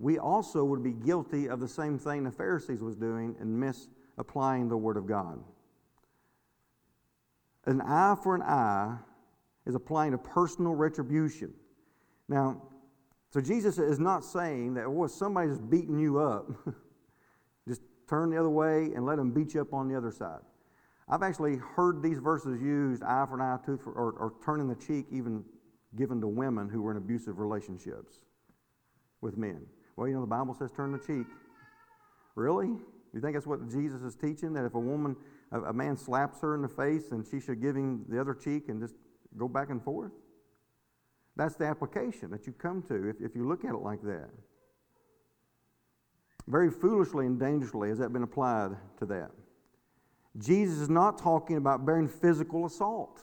we 0.00 0.18
also 0.18 0.64
would 0.64 0.82
be 0.82 0.92
guilty 0.92 1.48
of 1.48 1.60
the 1.60 1.68
same 1.68 1.96
thing 1.96 2.24
the 2.24 2.32
Pharisees 2.32 2.80
was 2.80 2.96
doing 2.96 3.36
and 3.38 3.60
misapplying 3.60 4.68
the 4.68 4.76
Word 4.76 4.96
of 4.96 5.06
God. 5.06 5.38
An 7.66 7.82
eye 7.82 8.16
for 8.20 8.34
an 8.34 8.42
eye 8.42 8.96
is 9.64 9.76
applying 9.76 10.12
a 10.14 10.18
personal 10.18 10.74
retribution. 10.74 11.54
Now, 12.28 12.62
So 13.30 13.40
Jesus 13.40 13.78
is 13.78 13.98
not 13.98 14.24
saying 14.24 14.74
that, 14.74 14.86
oh, 14.86 14.90
well, 14.90 15.08
somebody's 15.08 15.58
beating 15.58 15.98
you 15.98 16.18
up, 16.18 16.50
just 17.68 17.80
turn 18.08 18.30
the 18.30 18.38
other 18.38 18.50
way 18.50 18.90
and 18.94 19.06
let 19.06 19.16
them 19.16 19.30
beat 19.30 19.54
you 19.54 19.60
up 19.60 19.72
on 19.72 19.88
the 19.88 19.96
other 19.96 20.10
side. 20.10 20.40
I've 21.08 21.22
actually 21.22 21.56
heard 21.56 22.02
these 22.02 22.18
verses 22.18 22.60
used, 22.60 23.02
eye 23.02 23.26
for 23.28 23.34
an 23.34 23.40
eye, 23.40 23.58
tooth 23.64 23.82
for, 23.82 23.92
or, 23.92 24.12
or 24.12 24.34
turning 24.44 24.68
the 24.68 24.74
cheek, 24.74 25.06
even 25.12 25.44
given 25.96 26.20
to 26.20 26.28
women 26.28 26.68
who 26.68 26.82
were 26.82 26.90
in 26.90 26.96
abusive 26.96 27.38
relationships 27.38 28.24
with 29.20 29.36
men. 29.36 29.62
Well, 29.96 30.08
you 30.08 30.14
know, 30.14 30.20
the 30.20 30.26
Bible 30.26 30.54
says 30.54 30.70
turn 30.70 30.92
the 30.92 30.98
cheek. 30.98 31.26
Really? 32.36 32.68
You 33.12 33.20
think 33.20 33.34
that's 33.34 33.46
what 33.46 33.68
Jesus 33.68 34.02
is 34.02 34.14
teaching? 34.14 34.52
That 34.52 34.64
if 34.64 34.74
a 34.74 34.80
woman, 34.80 35.16
a, 35.52 35.60
a 35.62 35.72
man 35.72 35.96
slaps 35.96 36.40
her 36.40 36.54
in 36.54 36.62
the 36.62 36.68
face, 36.68 37.10
and 37.10 37.26
she 37.26 37.40
should 37.40 37.60
give 37.60 37.76
him 37.76 38.04
the 38.08 38.20
other 38.20 38.34
cheek 38.34 38.68
and 38.68 38.80
just 38.80 38.94
go 39.36 39.48
back 39.48 39.70
and 39.70 39.82
forth? 39.82 40.12
That's 41.36 41.56
the 41.56 41.66
application 41.66 42.30
that 42.30 42.46
you 42.46 42.52
come 42.52 42.82
to 42.88 43.08
if, 43.08 43.16
if 43.20 43.34
you 43.34 43.48
look 43.48 43.64
at 43.64 43.74
it 43.74 43.82
like 43.82 44.02
that. 44.02 44.30
Very 46.46 46.70
foolishly 46.70 47.26
and 47.26 47.38
dangerously 47.38 47.90
has 47.90 47.98
that 47.98 48.12
been 48.12 48.22
applied 48.22 48.72
to 48.98 49.06
that. 49.06 49.30
Jesus 50.38 50.78
is 50.78 50.88
not 50.88 51.18
talking 51.18 51.56
about 51.56 51.84
bearing 51.84 52.08
physical 52.08 52.66
assault. 52.66 53.20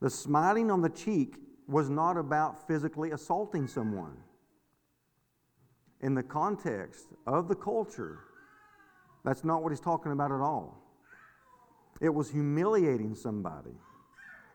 The 0.00 0.10
smiting 0.10 0.70
on 0.70 0.82
the 0.82 0.88
cheek 0.88 1.36
was 1.66 1.88
not 1.88 2.16
about 2.16 2.66
physically 2.66 3.10
assaulting 3.10 3.66
someone. 3.66 4.16
In 6.00 6.14
the 6.14 6.22
context 6.22 7.06
of 7.26 7.48
the 7.48 7.54
culture, 7.54 8.20
that's 9.24 9.44
not 9.44 9.62
what 9.62 9.72
he's 9.72 9.80
talking 9.80 10.12
about 10.12 10.30
at 10.30 10.40
all. 10.40 10.82
It 12.00 12.10
was 12.10 12.30
humiliating 12.30 13.14
somebody, 13.14 13.74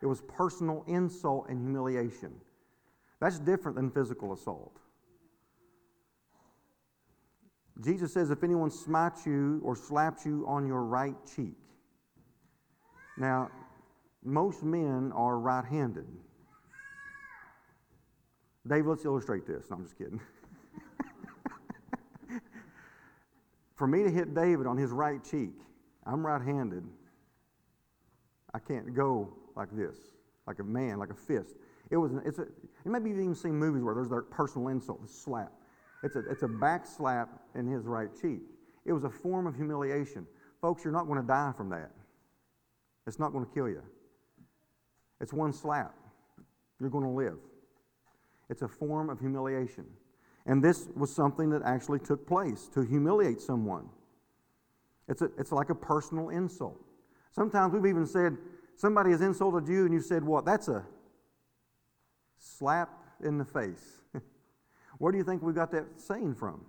it 0.02 0.06
was 0.06 0.20
personal 0.22 0.84
insult 0.88 1.48
and 1.48 1.60
humiliation. 1.60 2.32
That's 3.20 3.38
different 3.38 3.76
than 3.76 3.90
physical 3.90 4.32
assault. 4.32 4.80
Jesus 7.80 8.12
says, 8.12 8.30
if 8.30 8.42
anyone 8.42 8.70
smites 8.70 9.24
you 9.24 9.60
or 9.64 9.76
slaps 9.76 10.26
you 10.26 10.44
on 10.46 10.66
your 10.66 10.82
right 10.82 11.14
cheek. 11.34 11.56
Now, 13.16 13.50
most 14.24 14.62
men 14.62 15.12
are 15.14 15.38
right 15.38 15.64
handed. 15.64 16.06
Dave, 18.66 18.86
let's 18.86 19.04
illustrate 19.04 19.46
this. 19.46 19.66
No, 19.70 19.76
I'm 19.76 19.84
just 19.84 19.96
kidding. 19.96 20.20
For 23.76 23.86
me 23.86 24.02
to 24.02 24.10
hit 24.10 24.34
David 24.34 24.66
on 24.66 24.76
his 24.76 24.90
right 24.90 25.22
cheek, 25.24 25.54
I'm 26.04 26.24
right 26.24 26.42
handed. 26.42 26.84
I 28.54 28.58
can't 28.58 28.94
go 28.94 29.32
like 29.56 29.68
this, 29.72 29.96
like 30.46 30.58
a 30.58 30.64
man, 30.64 30.98
like 30.98 31.10
a 31.10 31.14
fist. 31.14 31.56
It 31.90 31.96
was, 31.96 32.12
it's 32.24 32.38
a, 32.38 32.42
and 32.84 32.92
maybe 32.92 33.10
you've 33.10 33.18
even 33.18 33.34
seen 33.34 33.54
movies 33.54 33.82
where 33.82 33.94
there's 33.94 34.08
that 34.08 34.30
personal 34.30 34.68
insult, 34.68 35.02
the 35.02 35.12
slap. 35.12 35.52
It's 36.02 36.16
a, 36.16 36.20
it's 36.30 36.42
a 36.42 36.48
back 36.48 36.86
slap 36.86 37.28
in 37.54 37.66
his 37.66 37.84
right 37.84 38.08
cheek. 38.20 38.40
It 38.84 38.92
was 38.92 39.04
a 39.04 39.10
form 39.10 39.46
of 39.46 39.54
humiliation. 39.54 40.26
Folks, 40.60 40.84
you're 40.84 40.92
not 40.92 41.06
going 41.06 41.20
to 41.20 41.26
die 41.26 41.52
from 41.56 41.68
that. 41.70 41.90
It's 43.06 43.18
not 43.18 43.32
going 43.32 43.44
to 43.44 43.50
kill 43.52 43.68
you. 43.68 43.82
It's 45.20 45.32
one 45.32 45.52
slap. 45.52 45.94
You're 46.80 46.90
going 46.90 47.04
to 47.04 47.10
live. 47.10 47.38
It's 48.50 48.62
a 48.62 48.68
form 48.68 49.08
of 49.08 49.20
humiliation. 49.20 49.84
And 50.46 50.62
this 50.62 50.88
was 50.96 51.14
something 51.14 51.50
that 51.50 51.62
actually 51.62 52.00
took 52.00 52.26
place 52.26 52.68
to 52.74 52.82
humiliate 52.82 53.40
someone. 53.40 53.88
It's, 55.08 55.22
a, 55.22 55.30
it's 55.38 55.52
like 55.52 55.70
a 55.70 55.74
personal 55.74 56.30
insult. 56.30 56.78
Sometimes 57.30 57.72
we've 57.72 57.86
even 57.86 58.06
said, 58.06 58.36
somebody 58.82 59.12
has 59.12 59.20
insulted 59.20 59.68
you, 59.68 59.84
and 59.84 59.94
you 59.94 60.00
said, 60.00 60.24
What? 60.24 60.44
That's 60.44 60.66
a 60.66 60.84
slap 62.36 62.90
in 63.22 63.38
the 63.38 63.44
face. 63.44 64.00
Where 64.98 65.12
do 65.12 65.18
you 65.18 65.24
think 65.24 65.40
we 65.40 65.52
got 65.52 65.70
that 65.70 65.84
saying 65.98 66.34
from? 66.34 66.64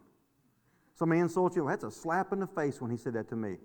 Somebody 0.94 1.22
insults 1.22 1.56
you, 1.56 1.68
that's 1.68 1.84
a 1.84 1.90
slap 1.90 2.32
in 2.32 2.40
the 2.40 2.46
face 2.46 2.80
when 2.80 2.92
he 2.92 2.98
said 2.98 3.14
that 3.14 3.30
to 3.30 3.36
me. 3.36 3.56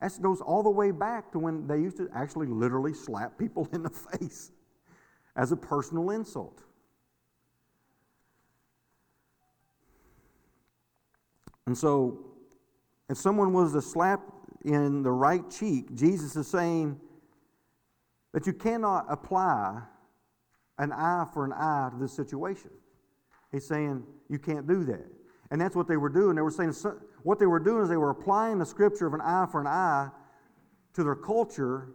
That 0.00 0.10
goes 0.22 0.40
all 0.40 0.62
the 0.62 0.70
way 0.70 0.90
back 0.90 1.30
to 1.32 1.38
when 1.38 1.66
they 1.66 1.76
used 1.76 1.98
to 1.98 2.08
actually 2.14 2.46
literally 2.46 2.94
slap 2.94 3.36
people 3.36 3.68
in 3.74 3.82
the 3.82 3.90
face 3.90 4.52
as 5.36 5.52
a 5.52 5.56
personal 5.56 6.10
insult. 6.10 6.62
And 11.66 11.76
so, 11.76 12.24
if 13.10 13.18
someone 13.18 13.52
was 13.52 13.74
to 13.74 13.82
slap 13.82 14.22
in 14.64 15.02
the 15.02 15.12
right 15.12 15.48
cheek, 15.50 15.94
Jesus 15.94 16.34
is 16.36 16.46
saying 16.46 16.98
that 18.32 18.46
you 18.46 18.52
cannot 18.52 19.06
apply 19.08 19.82
an 20.78 20.92
eye 20.92 21.26
for 21.32 21.44
an 21.44 21.52
eye 21.52 21.90
to 21.92 21.98
this 21.98 22.12
situation. 22.12 22.70
He's 23.50 23.66
saying 23.66 24.04
you 24.28 24.38
can't 24.38 24.66
do 24.66 24.84
that. 24.84 25.06
And 25.50 25.60
that's 25.60 25.74
what 25.74 25.88
they 25.88 25.96
were 25.96 26.10
doing. 26.10 26.36
They 26.36 26.42
were 26.42 26.50
saying 26.50 26.74
what 27.22 27.38
they 27.38 27.46
were 27.46 27.58
doing 27.58 27.82
is 27.82 27.88
they 27.88 27.96
were 27.96 28.10
applying 28.10 28.58
the 28.58 28.66
scripture 28.66 29.06
of 29.06 29.14
an 29.14 29.22
eye 29.22 29.46
for 29.50 29.60
an 29.60 29.66
eye 29.66 30.10
to 30.94 31.02
their 31.02 31.14
culture. 31.14 31.88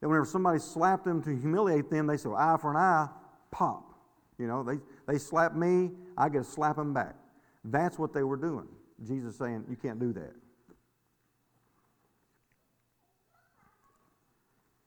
That 0.00 0.08
whenever 0.08 0.26
somebody 0.26 0.58
slapped 0.58 1.04
them 1.04 1.22
to 1.22 1.34
humiliate 1.36 1.90
them, 1.90 2.06
they 2.06 2.16
said, 2.16 2.32
eye 2.36 2.56
for 2.60 2.70
an 2.70 2.76
eye, 2.76 3.08
pop. 3.50 3.94
You 4.38 4.46
know, 4.46 4.62
they, 4.62 4.78
they 5.06 5.18
slap 5.18 5.56
me, 5.56 5.90
I 6.16 6.28
get 6.28 6.38
to 6.38 6.44
slap 6.44 6.76
them 6.76 6.94
back. 6.94 7.16
That's 7.64 7.98
what 7.98 8.12
they 8.12 8.22
were 8.22 8.36
doing. 8.36 8.68
Jesus 9.04 9.36
saying, 9.36 9.64
you 9.68 9.76
can't 9.76 9.98
do 9.98 10.12
that. 10.12 10.32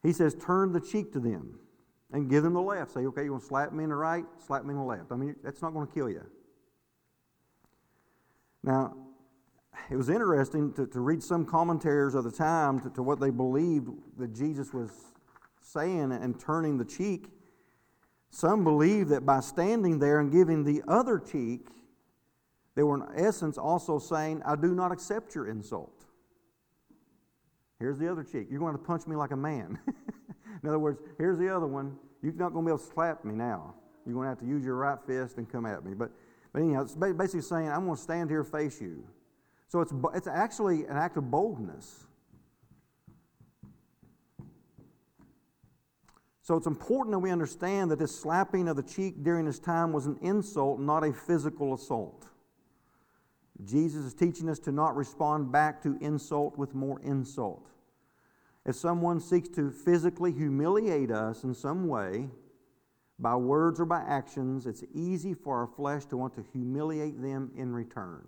He 0.04 0.14
says, 0.14 0.36
turn 0.36 0.74
the 0.74 0.80
cheek 0.80 1.14
to 1.14 1.20
them 1.20 1.60
and 2.12 2.30
give 2.30 2.44
them 2.44 2.54
the 2.54 2.62
left. 2.62 2.92
Say, 2.92 3.02
okay, 3.02 3.24
you 3.24 3.32
want 3.32 3.44
to 3.44 3.48
slap 3.48 3.72
me 3.72 3.84
in 3.84 3.90
the 3.90 3.96
right? 3.96 4.26
Slap 4.46 4.66
me 4.66 4.72
in 4.72 4.78
the 4.78 4.86
left. 4.86 5.12
I 5.12 5.16
mean, 5.16 5.36
that's 5.44 5.62
not 5.62 5.74
going 5.74 5.88
to 5.88 5.94
kill 5.94 6.10
you. 6.10 6.26
Now, 8.64 8.96
it 9.90 9.96
was 9.96 10.10
interesting 10.10 10.74
to, 10.74 10.86
to 10.88 11.00
read 11.00 11.24
some 11.24 11.46
commentaries 11.46 12.16
of 12.16 12.24
the 12.24 12.32
time 12.32 12.80
to, 12.82 12.90
to 12.92 13.04
what 13.04 13.20
they 13.20 13.30
believed 13.30 13.90
that 14.18 14.36
Jesus 14.36 14.74
was 14.74 14.92
saying 15.62 16.12
and 16.12 16.40
turning 16.40 16.78
the 16.78 16.86
cheek. 16.86 17.28
Some 18.30 18.64
believe 18.64 19.10
that 19.10 19.26
by 19.26 19.40
standing 19.40 20.00
there 20.00 20.20
and 20.20 20.32
giving 20.32 20.64
the 20.64 20.82
other 20.88 21.20
cheek, 21.20 21.68
they 22.76 22.84
were 22.84 22.96
in 22.96 23.26
essence 23.26 23.58
also 23.58 24.00
saying, 24.00 24.42
I 24.46 24.56
do 24.56 24.74
not 24.74 24.92
accept 24.92 25.36
your 25.36 25.48
insult. 25.48 26.01
Here's 27.82 27.98
the 27.98 28.10
other 28.10 28.24
cheek. 28.24 28.46
You're 28.52 28.60
going 28.60 28.78
to 28.78 28.82
punch 28.82 29.08
me 29.08 29.16
like 29.16 29.32
a 29.32 29.36
man. 29.36 29.80
In 30.64 30.70
other 30.70 30.78
words, 30.78 31.00
here's 31.18 31.40
the 31.40 31.50
other 31.50 31.66
one. 31.66 31.98
You're 32.22 32.34
not 32.34 32.54
going 32.54 32.64
to 32.64 32.70
be 32.70 32.76
able 32.76 32.86
to 32.86 32.94
slap 32.94 33.26
me 33.26 33.34
now. 33.34 33.74
You're 34.06 34.14
going 34.14 34.26
to 34.26 34.30
have 34.30 34.38
to 34.38 34.46
use 34.46 34.64
your 34.64 34.76
right 34.76 35.00
fist 35.08 35.38
and 35.38 35.52
come 35.52 35.66
at 35.66 35.84
me. 35.84 35.96
But, 35.96 36.12
but 36.54 36.62
anyhow, 36.62 36.84
it's 36.84 36.94
basically 36.94 37.42
saying, 37.42 37.70
I'm 37.70 37.86
going 37.86 37.98
to 37.98 38.02
stand 38.02 38.30
here 38.30 38.44
face 38.44 38.80
you. 38.80 39.04
So 39.68 39.82
it's, 39.82 39.92
it's 40.14 40.28
actually 40.28 40.86
an 40.86 40.96
act 40.96 41.18
of 41.18 41.32
boldness. 41.32 42.06
So 46.44 46.56
it's 46.56 46.68
important 46.68 47.14
that 47.14 47.20
we 47.20 47.32
understand 47.32 47.90
that 47.90 47.98
this 47.98 48.16
slapping 48.16 48.68
of 48.68 48.76
the 48.76 48.84
cheek 48.84 49.24
during 49.24 49.46
this 49.46 49.58
time 49.58 49.92
was 49.92 50.06
an 50.06 50.20
insult, 50.22 50.80
not 50.80 51.04
a 51.04 51.14
physical 51.14 51.74
assault. 51.74 52.28
Jesus 53.64 54.06
is 54.06 54.14
teaching 54.14 54.50
us 54.50 54.60
to 54.60 54.72
not 54.72 54.96
respond 54.96 55.52
back 55.52 55.82
to 55.82 55.98
insult 56.00 56.60
with 56.60 56.76
more 56.76 57.00
insult. 57.02 57.71
If 58.66 58.76
someone 58.76 59.20
seeks 59.20 59.50
to 59.50 59.72
physically 59.72 60.32
humiliate 60.32 61.12
us 61.12 61.44
in 61.44 61.54
some 61.54 61.88
way, 61.88 62.30
by 63.18 63.36
words 63.36 63.80
or 63.80 63.86
by 63.86 64.02
actions, 64.02 64.66
it's 64.66 64.84
easy 64.94 65.34
for 65.34 65.58
our 65.60 65.68
flesh 65.68 66.06
to 66.06 66.18
want 66.18 66.34
to 66.36 66.44
humiliate 66.52 67.22
them 67.22 67.52
in 67.56 67.72
return. 67.72 68.28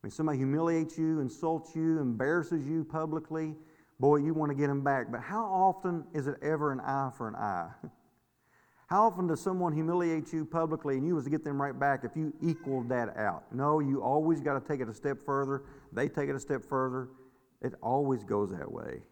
When 0.00 0.10
somebody 0.10 0.38
humiliates 0.38 0.98
you, 0.98 1.20
insults 1.20 1.76
you, 1.76 1.98
embarrasses 1.98 2.66
you 2.66 2.84
publicly, 2.84 3.54
boy, 3.98 4.16
you 4.16 4.34
want 4.34 4.50
to 4.50 4.56
get 4.56 4.68
them 4.68 4.82
back. 4.82 5.12
But 5.12 5.20
how 5.20 5.44
often 5.44 6.04
is 6.14 6.26
it 6.26 6.36
ever 6.42 6.72
an 6.72 6.80
eye 6.80 7.10
for 7.16 7.28
an 7.28 7.36
eye? 7.36 7.70
How 8.88 9.04
often 9.04 9.28
does 9.28 9.40
someone 9.40 9.72
humiliate 9.72 10.32
you 10.32 10.44
publicly 10.44 10.96
and 10.96 11.06
you 11.06 11.14
was 11.14 11.22
to 11.22 11.30
get 11.30 11.44
them 11.44 11.62
right 11.62 11.78
back 11.78 12.02
if 12.02 12.16
you 12.16 12.34
equaled 12.42 12.88
that 12.88 13.16
out? 13.16 13.44
No, 13.54 13.78
you 13.78 14.02
always 14.02 14.40
got 14.40 14.54
to 14.54 14.68
take 14.68 14.80
it 14.80 14.88
a 14.88 14.94
step 14.94 15.22
further. 15.24 15.62
They 15.92 16.08
take 16.08 16.28
it 16.28 16.34
a 16.34 16.40
step 16.40 16.64
further. 16.64 17.08
It 17.62 17.74
always 17.80 18.24
goes 18.24 18.50
that 18.50 18.68
way. 18.68 19.02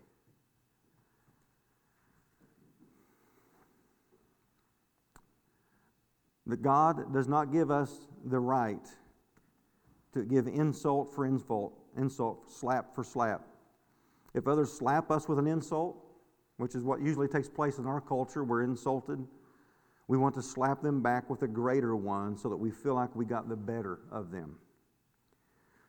That 6.49 6.62
God 6.62 7.12
does 7.12 7.28
not 7.28 7.52
give 7.52 7.71
us 7.71 8.09
the 8.25 8.40
right 8.40 8.87
to 10.14 10.25
give 10.25 10.47
insult 10.47 11.14
for 11.14 11.26
insult, 11.26 11.78
insult, 11.97 12.50
slap 12.50 12.95
for 12.95 13.05
slap. 13.05 13.43
If 14.35 14.49
others 14.49 14.73
slap 14.73 15.11
us 15.11 15.28
with 15.28 15.38
an 15.38 15.47
insult, 15.47 15.97
which 16.57 16.75
is 16.75 16.83
what 16.83 17.00
usually 17.00 17.28
takes 17.28 17.49
place 17.49 17.78
in 17.78 17.87
our 17.87 18.00
culture, 18.00 18.45
we're 18.45 18.62
insulted. 18.62 19.25
We 20.09 20.17
want 20.17 20.35
to 20.37 20.43
slap 20.43 20.83
them 20.83 21.02
back 21.02 21.28
with 21.28 21.43
a 21.43 21.49
greater 21.49 21.95
one 21.95 22.37
so 22.37 22.49
that 22.49 22.57
we 22.57 22.71
feel 22.71 22.95
like 22.95 23.14
we 23.14 23.26
got 23.26 23.49
the 23.49 23.57
better 23.57 24.00
of 24.11 24.31
them. 24.31 24.57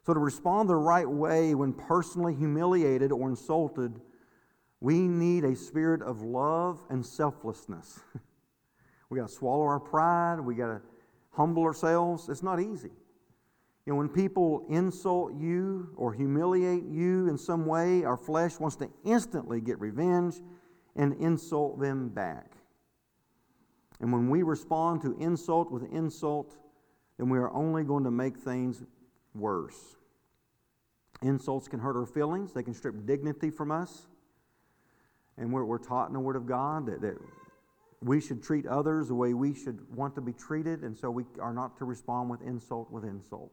So, 0.05 0.13
to 0.13 0.19
respond 0.19 0.69
the 0.69 0.75
right 0.75 1.09
way 1.09 1.55
when 1.55 1.73
personally 1.73 2.33
humiliated 2.33 3.11
or 3.11 3.29
insulted, 3.29 3.99
we 4.81 5.07
need 5.07 5.43
a 5.43 5.55
spirit 5.55 6.01
of 6.01 6.21
love 6.21 6.81
and 6.89 7.05
selflessness. 7.05 7.99
We 9.09 9.17
got 9.17 9.27
to 9.27 9.33
swallow 9.33 9.63
our 9.63 9.79
pride. 9.79 10.39
We 10.39 10.55
got 10.55 10.67
to 10.67 10.81
humble 11.39 11.63
ourselves, 11.63 12.27
it's 12.29 12.43
not 12.43 12.59
easy. 12.59 12.91
You 13.85 13.93
know, 13.93 13.95
when 13.95 14.09
people 14.09 14.65
insult 14.69 15.33
you 15.39 15.89
or 15.95 16.13
humiliate 16.13 16.83
you 16.85 17.27
in 17.29 17.37
some 17.37 17.65
way, 17.65 18.03
our 18.03 18.17
flesh 18.17 18.59
wants 18.59 18.75
to 18.77 18.89
instantly 19.05 19.61
get 19.61 19.79
revenge 19.79 20.35
and 20.95 21.13
insult 21.13 21.79
them 21.79 22.09
back. 22.09 22.51
And 24.01 24.11
when 24.11 24.29
we 24.29 24.43
respond 24.43 25.01
to 25.03 25.17
insult 25.17 25.71
with 25.71 25.83
insult, 25.91 26.57
then 27.17 27.29
we 27.29 27.37
are 27.37 27.51
only 27.53 27.83
going 27.83 28.03
to 28.03 28.11
make 28.11 28.37
things 28.37 28.83
worse. 29.33 29.95
Insults 31.21 31.67
can 31.67 31.79
hurt 31.79 31.97
our 31.97 32.05
feelings, 32.05 32.53
they 32.53 32.63
can 32.63 32.73
strip 32.73 33.05
dignity 33.05 33.49
from 33.49 33.71
us. 33.71 34.07
And 35.37 35.53
we're, 35.53 35.63
we're 35.63 35.77
taught 35.77 36.07
in 36.07 36.13
the 36.13 36.19
Word 36.19 36.35
of 36.35 36.45
God 36.45 36.85
that, 36.87 37.01
that 37.01 37.17
we 38.01 38.21
should 38.21 38.41
treat 38.41 38.65
others 38.65 39.09
the 39.09 39.15
way 39.15 39.33
we 39.33 39.53
should 39.53 39.79
want 39.93 40.15
to 40.15 40.21
be 40.21 40.33
treated, 40.33 40.83
and 40.83 40.97
so 40.97 41.11
we 41.11 41.25
are 41.39 41.53
not 41.53 41.77
to 41.77 41.85
respond 41.85 42.29
with 42.29 42.41
insult 42.41 42.91
with 42.91 43.03
insult 43.03 43.51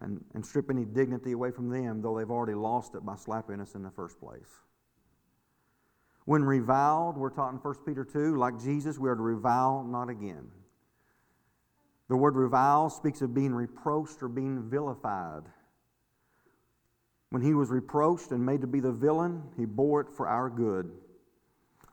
and, 0.00 0.22
and 0.34 0.44
strip 0.44 0.70
any 0.70 0.84
dignity 0.84 1.32
away 1.32 1.50
from 1.50 1.70
them, 1.70 2.02
though 2.02 2.18
they've 2.18 2.30
already 2.30 2.54
lost 2.54 2.94
it 2.94 3.04
by 3.04 3.16
slapping 3.16 3.60
us 3.60 3.74
in 3.74 3.82
the 3.82 3.90
first 3.90 4.20
place. 4.20 4.60
When 6.26 6.42
reviled, 6.42 7.16
we're 7.16 7.30
taught 7.30 7.52
in 7.52 7.58
1 7.58 7.74
Peter 7.86 8.04
2, 8.04 8.36
like 8.36 8.60
Jesus, 8.60 8.98
we 8.98 9.08
are 9.08 9.14
to 9.14 9.22
revile 9.22 9.84
not 9.84 10.10
again. 10.10 10.48
The 12.08 12.16
word 12.16 12.36
revile 12.36 12.90
speaks 12.90 13.22
of 13.22 13.34
being 13.34 13.54
reproached 13.54 14.22
or 14.22 14.28
being 14.28 14.68
vilified. 14.68 15.42
When 17.30 17.42
he 17.42 17.54
was 17.54 17.70
reproached 17.70 18.30
and 18.32 18.44
made 18.44 18.60
to 18.60 18.66
be 18.66 18.80
the 18.80 18.92
villain, 18.92 19.42
he 19.56 19.64
bore 19.64 20.00
it 20.02 20.08
for 20.16 20.28
our 20.28 20.50
good. 20.50 20.90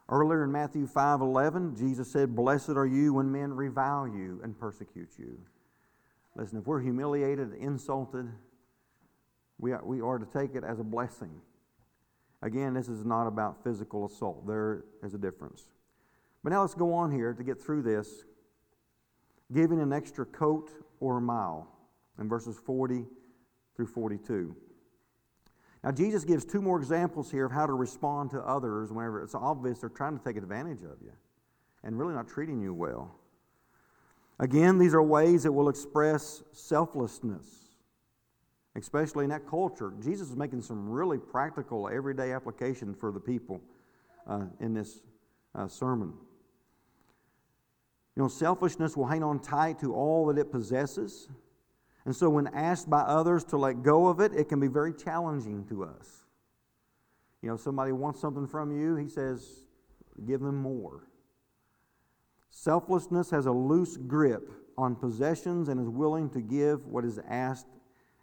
Earlier 0.09 0.43
in 0.43 0.51
Matthew 0.51 0.85
5:11, 0.85 1.75
Jesus 1.75 2.11
said, 2.11 2.35
"Blessed 2.35 2.71
are 2.71 2.85
you 2.85 3.13
when 3.13 3.31
men 3.31 3.53
revile 3.53 4.07
you 4.07 4.41
and 4.43 4.57
persecute 4.57 5.17
you." 5.17 5.39
Listen, 6.35 6.59
if 6.59 6.67
we're 6.67 6.81
humiliated, 6.81 7.53
insulted, 7.53 8.31
we 9.59 9.71
are, 9.71 9.83
we 9.85 10.01
are 10.01 10.17
to 10.17 10.25
take 10.25 10.55
it 10.55 10.63
as 10.63 10.79
a 10.79 10.83
blessing. 10.83 11.41
Again, 12.41 12.73
this 12.73 12.89
is 12.89 13.05
not 13.05 13.27
about 13.27 13.63
physical 13.63 14.05
assault. 14.05 14.45
There 14.45 14.83
is 15.01 15.13
a 15.13 15.17
difference. 15.17 15.69
But 16.43 16.51
now 16.51 16.61
let's 16.61 16.75
go 16.75 16.93
on 16.93 17.11
here 17.11 17.33
to 17.33 17.43
get 17.43 17.61
through 17.61 17.83
this. 17.83 18.25
Giving 19.53 19.79
an 19.79 19.93
extra 19.93 20.25
coat 20.25 20.71
or 20.99 21.17
a 21.17 21.21
mile 21.21 21.73
in 22.19 22.27
verses 22.27 22.57
40 22.57 23.07
through 23.75 23.87
42. 23.87 24.55
Now, 25.83 25.91
Jesus 25.91 26.23
gives 26.23 26.45
two 26.45 26.61
more 26.61 26.77
examples 26.77 27.29
here 27.29 27.45
of 27.45 27.51
how 27.51 27.65
to 27.65 27.73
respond 27.73 28.31
to 28.31 28.39
others 28.39 28.91
whenever 28.91 29.21
it's 29.21 29.35
obvious 29.35 29.79
they're 29.79 29.89
trying 29.89 30.17
to 30.17 30.23
take 30.23 30.37
advantage 30.37 30.83
of 30.83 30.97
you 31.01 31.11
and 31.83 31.99
really 31.99 32.13
not 32.13 32.27
treating 32.27 32.61
you 32.61 32.73
well. 32.73 33.15
Again, 34.39 34.77
these 34.77 34.93
are 34.93 35.03
ways 35.03 35.43
that 35.43 35.51
will 35.51 35.69
express 35.69 36.41
selflessness, 36.53 37.45
especially 38.75 39.25
in 39.25 39.29
that 39.29 39.47
culture. 39.47 39.93
Jesus 40.01 40.29
is 40.29 40.37
making 40.37 40.61
some 40.61 40.89
really 40.89 41.17
practical, 41.17 41.89
everyday 41.89 42.31
application 42.31 42.95
for 42.95 43.11
the 43.11 43.19
people 43.19 43.61
uh, 44.25 44.45
in 44.61 44.73
this 44.73 45.01
uh, 45.53 45.67
sermon. 45.67 46.13
You 48.15 48.23
know, 48.23 48.29
selfishness 48.29 48.95
will 48.95 49.07
hang 49.07 49.23
on 49.23 49.39
tight 49.39 49.79
to 49.79 49.93
all 49.93 50.27
that 50.27 50.37
it 50.37 50.51
possesses. 50.51 51.27
And 52.05 52.15
so, 52.15 52.29
when 52.29 52.47
asked 52.47 52.89
by 52.89 53.01
others 53.01 53.43
to 53.45 53.57
let 53.57 53.81
go 53.81 54.07
of 54.07 54.19
it, 54.19 54.33
it 54.33 54.49
can 54.49 54.59
be 54.59 54.67
very 54.67 54.93
challenging 54.93 55.65
to 55.65 55.85
us. 55.85 56.25
You 57.41 57.49
know, 57.49 57.57
somebody 57.57 57.91
wants 57.91 58.19
something 58.19 58.47
from 58.47 58.77
you, 58.77 58.95
he 58.95 59.07
says, 59.07 59.63
give 60.25 60.41
them 60.41 60.61
more. 60.61 61.07
Selflessness 62.49 63.29
has 63.31 63.45
a 63.45 63.51
loose 63.51 63.97
grip 63.97 64.51
on 64.77 64.95
possessions 64.95 65.69
and 65.69 65.79
is 65.79 65.89
willing 65.89 66.29
to 66.31 66.41
give 66.41 66.85
what 66.87 67.03
is 67.03 67.19
asked 67.27 67.67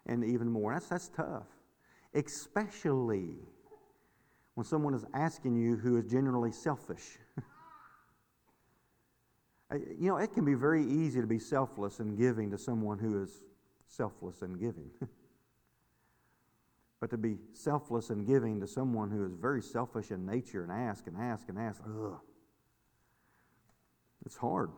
and 0.05 0.23
even 0.23 0.49
more. 0.49 0.73
That's, 0.73 0.87
that's 0.87 1.09
tough, 1.09 1.47
especially 2.13 3.35
when 4.55 4.65
someone 4.65 4.93
is 4.93 5.05
asking 5.13 5.55
you 5.55 5.75
who 5.75 5.97
is 5.97 6.05
genuinely 6.05 6.51
selfish. 6.51 7.17
you 9.71 10.09
know, 10.09 10.17
it 10.17 10.33
can 10.33 10.45
be 10.45 10.53
very 10.53 10.83
easy 10.83 11.21
to 11.21 11.27
be 11.27 11.39
selfless 11.39 11.99
in 11.99 12.15
giving 12.15 12.51
to 12.51 12.57
someone 12.57 12.99
who 12.99 13.21
is 13.21 13.41
selfless 13.91 14.41
and 14.41 14.59
giving. 14.59 14.89
but 16.99 17.09
to 17.09 17.17
be 17.17 17.37
selfless 17.53 18.09
and 18.09 18.25
giving 18.25 18.59
to 18.61 18.67
someone 18.67 19.11
who 19.11 19.25
is 19.25 19.33
very 19.33 19.61
selfish 19.61 20.11
in 20.11 20.25
nature 20.25 20.63
and 20.63 20.71
ask 20.71 21.07
and 21.07 21.17
ask 21.17 21.49
and 21.49 21.59
ask, 21.59 21.81
ugh. 21.85 22.19
It's 24.25 24.37
hard. 24.37 24.69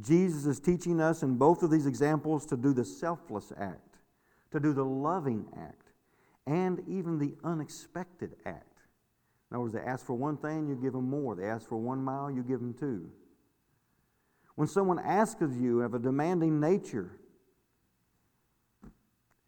Jesus 0.00 0.46
is 0.46 0.60
teaching 0.60 1.00
us 1.00 1.22
in 1.22 1.36
both 1.36 1.62
of 1.62 1.70
these 1.70 1.86
examples 1.86 2.46
to 2.46 2.56
do 2.56 2.72
the 2.72 2.84
selfless 2.84 3.52
act, 3.58 3.98
to 4.50 4.60
do 4.60 4.72
the 4.72 4.84
loving 4.84 5.46
act, 5.58 5.92
and 6.46 6.82
even 6.88 7.18
the 7.18 7.34
unexpected 7.44 8.36
act. 8.46 8.66
In 9.50 9.56
other 9.56 9.62
words, 9.62 9.74
they 9.74 9.80
ask 9.80 10.06
for 10.06 10.14
one 10.14 10.36
thing, 10.36 10.66
you 10.68 10.76
give 10.76 10.92
them 10.92 11.08
more. 11.08 11.34
They 11.34 11.44
ask 11.44 11.68
for 11.68 11.76
one 11.76 12.02
mile, 12.02 12.30
you 12.30 12.42
give 12.42 12.60
them 12.60 12.74
two. 12.74 13.10
When 14.54 14.68
someone 14.68 14.98
asks 14.98 15.42
of 15.42 15.56
you 15.56 15.82
of 15.82 15.94
a 15.94 15.98
demanding 15.98 16.60
nature, 16.60 17.18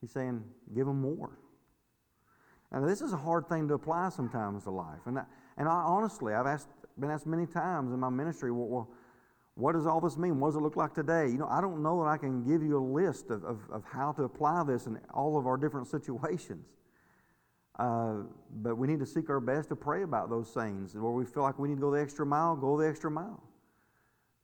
he's 0.04 0.12
saying, 0.12 0.44
give 0.74 0.86
them 0.86 1.00
more. 1.00 1.38
Now, 2.70 2.84
this 2.84 3.00
is 3.00 3.14
a 3.14 3.16
hard 3.16 3.48
thing 3.48 3.68
to 3.68 3.74
apply 3.74 4.10
sometimes 4.10 4.64
to 4.64 4.70
life. 4.70 5.00
And, 5.06 5.18
I, 5.18 5.24
and 5.56 5.66
I, 5.66 5.72
honestly, 5.72 6.34
I've 6.34 6.46
asked 6.46 6.68
been 7.00 7.10
asked 7.10 7.26
many 7.26 7.46
times 7.46 7.92
in 7.92 7.98
my 7.98 8.10
ministry, 8.10 8.52
well, 8.52 8.68
well, 8.68 8.90
what 9.54 9.72
does 9.72 9.86
all 9.86 10.00
this 10.00 10.16
mean? 10.16 10.38
What 10.38 10.48
does 10.48 10.56
it 10.56 10.62
look 10.62 10.76
like 10.76 10.94
today? 10.94 11.26
You 11.26 11.38
know, 11.38 11.48
I 11.48 11.60
don't 11.60 11.82
know 11.82 12.02
that 12.02 12.08
I 12.08 12.16
can 12.18 12.44
give 12.44 12.62
you 12.62 12.78
a 12.78 12.84
list 12.84 13.30
of, 13.30 13.42
of, 13.44 13.60
of 13.72 13.82
how 13.84 14.12
to 14.12 14.24
apply 14.24 14.64
this 14.64 14.86
in 14.86 14.98
all 15.12 15.38
of 15.38 15.46
our 15.46 15.56
different 15.56 15.86
situations. 15.86 16.66
Uh, 17.78 18.22
but 18.62 18.76
we 18.76 18.86
need 18.86 19.00
to 19.00 19.06
seek 19.06 19.30
our 19.30 19.40
best 19.40 19.70
to 19.70 19.76
pray 19.76 20.02
about 20.02 20.28
those 20.28 20.50
things. 20.50 20.94
Where 20.94 21.10
we 21.12 21.24
feel 21.24 21.42
like 21.42 21.58
we 21.58 21.68
need 21.68 21.76
to 21.76 21.80
go 21.80 21.90
the 21.90 22.00
extra 22.00 22.26
mile, 22.26 22.54
go 22.54 22.76
the 22.78 22.86
extra 22.86 23.10
mile. 23.10 23.42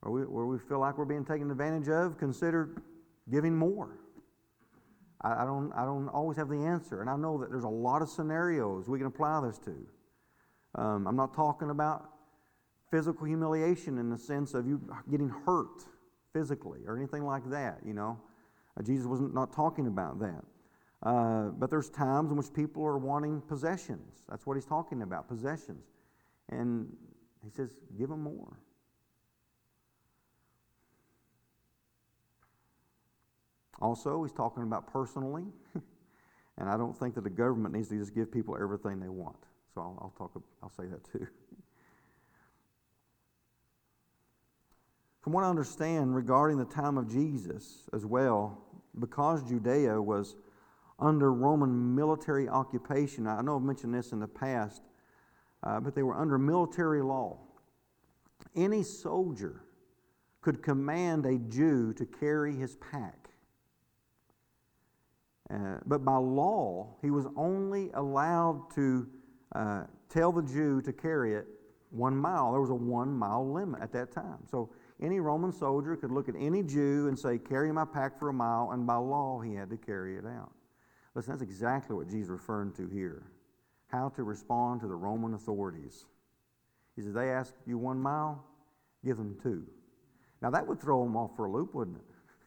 Where 0.00 0.12
we, 0.12 0.20
where 0.22 0.46
we 0.46 0.58
feel 0.58 0.80
like 0.80 0.96
we're 0.96 1.04
being 1.04 1.24
taken 1.24 1.50
advantage 1.50 1.88
of, 1.88 2.18
consider 2.18 2.82
giving 3.30 3.54
more. 3.56 3.98
I, 5.22 5.42
I, 5.42 5.44
don't, 5.44 5.72
I 5.72 5.84
don't 5.84 6.08
always 6.08 6.36
have 6.36 6.48
the 6.48 6.64
answer. 6.64 7.00
And 7.00 7.10
I 7.10 7.16
know 7.16 7.38
that 7.38 7.50
there's 7.50 7.64
a 7.64 7.68
lot 7.68 8.02
of 8.02 8.08
scenarios 8.08 8.88
we 8.88 8.98
can 8.98 9.06
apply 9.06 9.40
this 9.46 9.58
to. 9.58 9.74
Um, 10.74 11.06
I'm 11.06 11.16
not 11.16 11.34
talking 11.34 11.70
about 11.70 12.10
physical 12.90 13.26
humiliation 13.26 13.98
in 13.98 14.10
the 14.10 14.18
sense 14.18 14.54
of 14.54 14.66
you 14.66 14.80
getting 15.10 15.28
hurt 15.28 15.84
physically 16.32 16.80
or 16.86 16.96
anything 16.96 17.24
like 17.24 17.48
that, 17.50 17.78
you 17.84 17.92
know. 17.92 18.18
Uh, 18.78 18.82
Jesus 18.82 19.06
wasn't 19.06 19.34
not 19.34 19.52
talking 19.52 19.86
about 19.86 20.18
that. 20.20 20.44
Uh, 21.02 21.48
but 21.58 21.70
there's 21.70 21.88
times 21.88 22.30
in 22.30 22.36
which 22.36 22.52
people 22.52 22.84
are 22.84 22.98
wanting 22.98 23.40
possessions. 23.42 24.22
That's 24.28 24.46
what 24.46 24.56
he's 24.56 24.66
talking 24.66 25.02
about, 25.02 25.28
possessions. 25.28 25.86
And 26.50 26.88
he 27.42 27.50
says, 27.50 27.70
give 27.98 28.10
them 28.10 28.22
more. 28.22 28.58
Also, 33.80 34.22
he's 34.24 34.32
talking 34.32 34.62
about 34.62 34.92
personally. 34.92 35.44
and 36.58 36.68
I 36.68 36.76
don't 36.76 36.96
think 36.96 37.14
that 37.14 37.24
the 37.24 37.30
government 37.30 37.74
needs 37.74 37.88
to 37.88 37.98
just 37.98 38.14
give 38.14 38.30
people 38.30 38.56
everything 38.60 39.00
they 39.00 39.08
want. 39.08 39.38
So 39.74 39.80
I'll, 39.80 39.98
I'll 40.02 40.14
talk. 40.18 40.32
I'll 40.62 40.70
say 40.70 40.86
that 40.86 41.02
too. 41.10 41.26
From 45.22 45.32
what 45.34 45.44
I 45.44 45.48
understand 45.48 46.14
regarding 46.14 46.58
the 46.58 46.64
time 46.64 46.96
of 46.96 47.10
Jesus 47.10 47.88
as 47.92 48.06
well, 48.06 48.58
because 48.98 49.42
Judea 49.42 50.00
was 50.00 50.36
under 50.98 51.32
Roman 51.32 51.94
military 51.94 52.48
occupation, 52.48 53.26
I 53.26 53.42
know 53.42 53.56
I've 53.56 53.62
mentioned 53.62 53.94
this 53.94 54.12
in 54.12 54.20
the 54.20 54.28
past, 54.28 54.82
uh, 55.62 55.78
but 55.80 55.94
they 55.94 56.02
were 56.02 56.16
under 56.16 56.38
military 56.38 57.02
law. 57.02 57.38
Any 58.56 58.82
soldier 58.82 59.62
could 60.40 60.62
command 60.62 61.26
a 61.26 61.36
Jew 61.38 61.92
to 61.94 62.06
carry 62.06 62.56
his 62.56 62.76
pack. 62.76 63.19
Uh, 65.52 65.78
but 65.86 66.04
by 66.04 66.16
law, 66.16 66.94
he 67.02 67.10
was 67.10 67.26
only 67.36 67.90
allowed 67.94 68.70
to 68.74 69.08
uh, 69.54 69.84
tell 70.08 70.30
the 70.30 70.42
Jew 70.42 70.80
to 70.82 70.92
carry 70.92 71.34
it 71.34 71.46
one 71.90 72.16
mile. 72.16 72.52
There 72.52 72.60
was 72.60 72.70
a 72.70 72.74
one 72.74 73.12
mile 73.12 73.50
limit 73.52 73.82
at 73.82 73.92
that 73.92 74.12
time. 74.12 74.38
So 74.48 74.70
any 75.02 75.18
Roman 75.18 75.52
soldier 75.52 75.96
could 75.96 76.12
look 76.12 76.28
at 76.28 76.34
any 76.38 76.62
Jew 76.62 77.08
and 77.08 77.18
say, 77.18 77.38
Carry 77.38 77.72
my 77.72 77.84
pack 77.84 78.18
for 78.18 78.28
a 78.28 78.32
mile, 78.32 78.70
and 78.72 78.86
by 78.86 78.96
law 78.96 79.40
he 79.40 79.54
had 79.54 79.70
to 79.70 79.76
carry 79.76 80.16
it 80.16 80.24
out. 80.24 80.52
Listen, 81.14 81.32
that's 81.32 81.42
exactly 81.42 81.96
what 81.96 82.06
Jesus 82.06 82.26
is 82.26 82.30
referring 82.30 82.72
to 82.74 82.86
here. 82.88 83.24
How 83.88 84.10
to 84.10 84.22
respond 84.22 84.80
to 84.82 84.86
the 84.86 84.94
Roman 84.94 85.34
authorities. 85.34 86.06
He 86.94 87.02
says, 87.02 87.14
They 87.14 87.30
ask 87.30 87.54
you 87.66 87.76
one 87.76 87.98
mile, 87.98 88.44
give 89.04 89.16
them 89.16 89.36
two. 89.42 89.66
Now 90.42 90.50
that 90.50 90.66
would 90.66 90.80
throw 90.80 91.02
them 91.02 91.16
off 91.16 91.34
for 91.36 91.46
a 91.46 91.50
loop, 91.50 91.74
wouldn't 91.74 91.98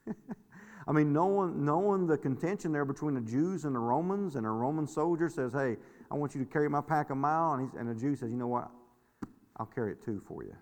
it? 0.08 0.16
I 0.88 0.92
mean, 0.92 1.14
knowing, 1.14 1.64
knowing 1.64 2.08
the 2.08 2.18
contention 2.18 2.72
there 2.72 2.86
between 2.86 3.16
the 3.16 3.22
Jews 3.22 3.66
and 3.66 3.74
the 3.74 3.80
Romans, 3.80 4.36
and 4.36 4.46
a 4.46 4.50
Roman 4.50 4.88
soldier 4.88 5.30
says, 5.30 5.54
Hey, 5.54 5.78
I 6.12 6.16
want 6.16 6.36
you 6.36 6.44
to 6.44 6.50
carry 6.50 6.70
my 6.70 6.82
pack 6.82 7.10
a 7.10 7.16
mile, 7.16 7.54
and, 7.54 7.72
and 7.74 7.90
the 7.90 8.00
Jew 8.00 8.16
says, 8.16 8.30
You 8.30 8.38
know 8.38 8.48
what? 8.48 8.70
I'll 9.58 9.66
carry 9.66 9.92
it 9.92 10.04
two 10.04 10.22
for 10.28 10.44
you. 10.44 10.56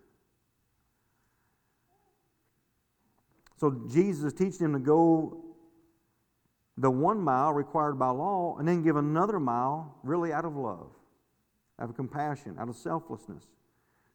So 3.57 3.83
Jesus 3.91 4.25
is 4.25 4.33
teaching 4.33 4.71
them 4.71 4.73
to 4.73 4.79
go 4.79 5.45
the 6.77 6.89
one 6.89 7.21
mile 7.21 7.53
required 7.53 7.99
by 7.99 8.09
law 8.09 8.57
and 8.57 8.67
then 8.67 8.81
give 8.81 8.95
another 8.95 9.39
mile 9.39 9.99
really 10.03 10.33
out 10.33 10.45
of 10.45 10.55
love, 10.55 10.89
out 11.79 11.89
of 11.89 11.95
compassion, 11.95 12.55
out 12.59 12.69
of 12.69 12.75
selflessness. 12.75 13.43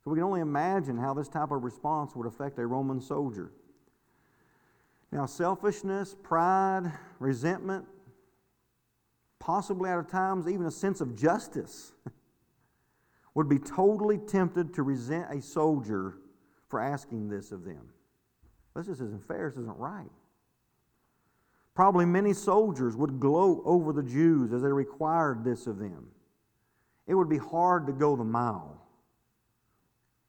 So 0.03 0.11
we 0.11 0.16
can 0.16 0.25
only 0.25 0.40
imagine 0.40 0.99
how 0.99 1.14
this 1.14 1.29
type 1.29 1.53
of 1.53 1.62
response 1.62 2.14
would 2.16 2.27
affect 2.27 2.59
a 2.59 2.66
Roman 2.66 3.01
soldier. 3.01 3.53
Now, 5.12 5.27
selfishness, 5.27 6.14
pride, 6.23 6.92
resentment, 7.19 7.87
possibly 9.38 9.88
at 9.88 10.09
times 10.09 10.49
even 10.49 10.66
a 10.66 10.71
sense 10.71 11.01
of 11.01 11.16
justice, 11.16 11.92
would 13.35 13.49
be 13.49 13.59
totally 13.59 14.19
tempted 14.19 14.75
to 14.75 14.83
resent 14.83 15.27
a 15.31 15.40
soldier 15.40 16.19
for 16.69 16.81
asking 16.81 17.29
this 17.29 17.53
of 17.53 17.64
them. 17.64 17.88
This 18.75 18.87
just 18.87 19.01
isn't 19.01 19.27
fair, 19.27 19.51
this 19.51 19.61
isn't 19.61 19.79
right. 19.79 20.11
Probably 21.75 22.07
many 22.07 22.33
soldiers 22.33 22.97
would 22.97 23.21
gloat 23.21 23.62
over 23.64 23.92
the 23.92 24.03
Jews 24.03 24.53
as 24.53 24.62
they 24.62 24.73
required 24.73 25.45
this 25.45 25.66
of 25.66 25.79
them. 25.79 26.09
It 27.07 27.14
would 27.14 27.29
be 27.29 27.37
hard 27.37 27.87
to 27.87 27.92
go 27.92 28.16
the 28.16 28.25
mile, 28.25 28.83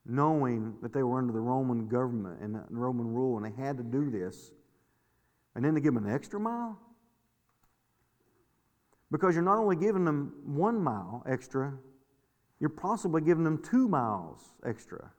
knowing 0.05 0.75
that 0.81 0.93
they 0.93 1.03
were 1.03 1.17
under 1.17 1.33
the 1.33 1.39
Roman 1.39 1.87
government 1.87 2.41
and 2.41 2.61
Roman 2.69 3.07
rule, 3.07 3.37
and 3.37 3.45
they 3.45 3.61
had 3.61 3.77
to 3.77 3.83
do 3.83 4.09
this. 4.09 4.51
And 5.57 5.65
then 5.65 5.73
to 5.73 5.81
give 5.81 5.95
them 5.95 6.05
an 6.05 6.13
extra 6.13 6.39
mile? 6.39 6.79
Because 9.09 9.33
you're 9.33 9.43
not 9.43 9.57
only 9.57 9.75
giving 9.75 10.05
them 10.05 10.31
one 10.45 10.79
mile 10.79 11.23
extra, 11.27 11.73
you're 12.59 12.69
possibly 12.69 13.21
giving 13.21 13.43
them 13.43 13.63
two 13.63 13.87
miles 13.87 14.53
extra. 14.63 15.11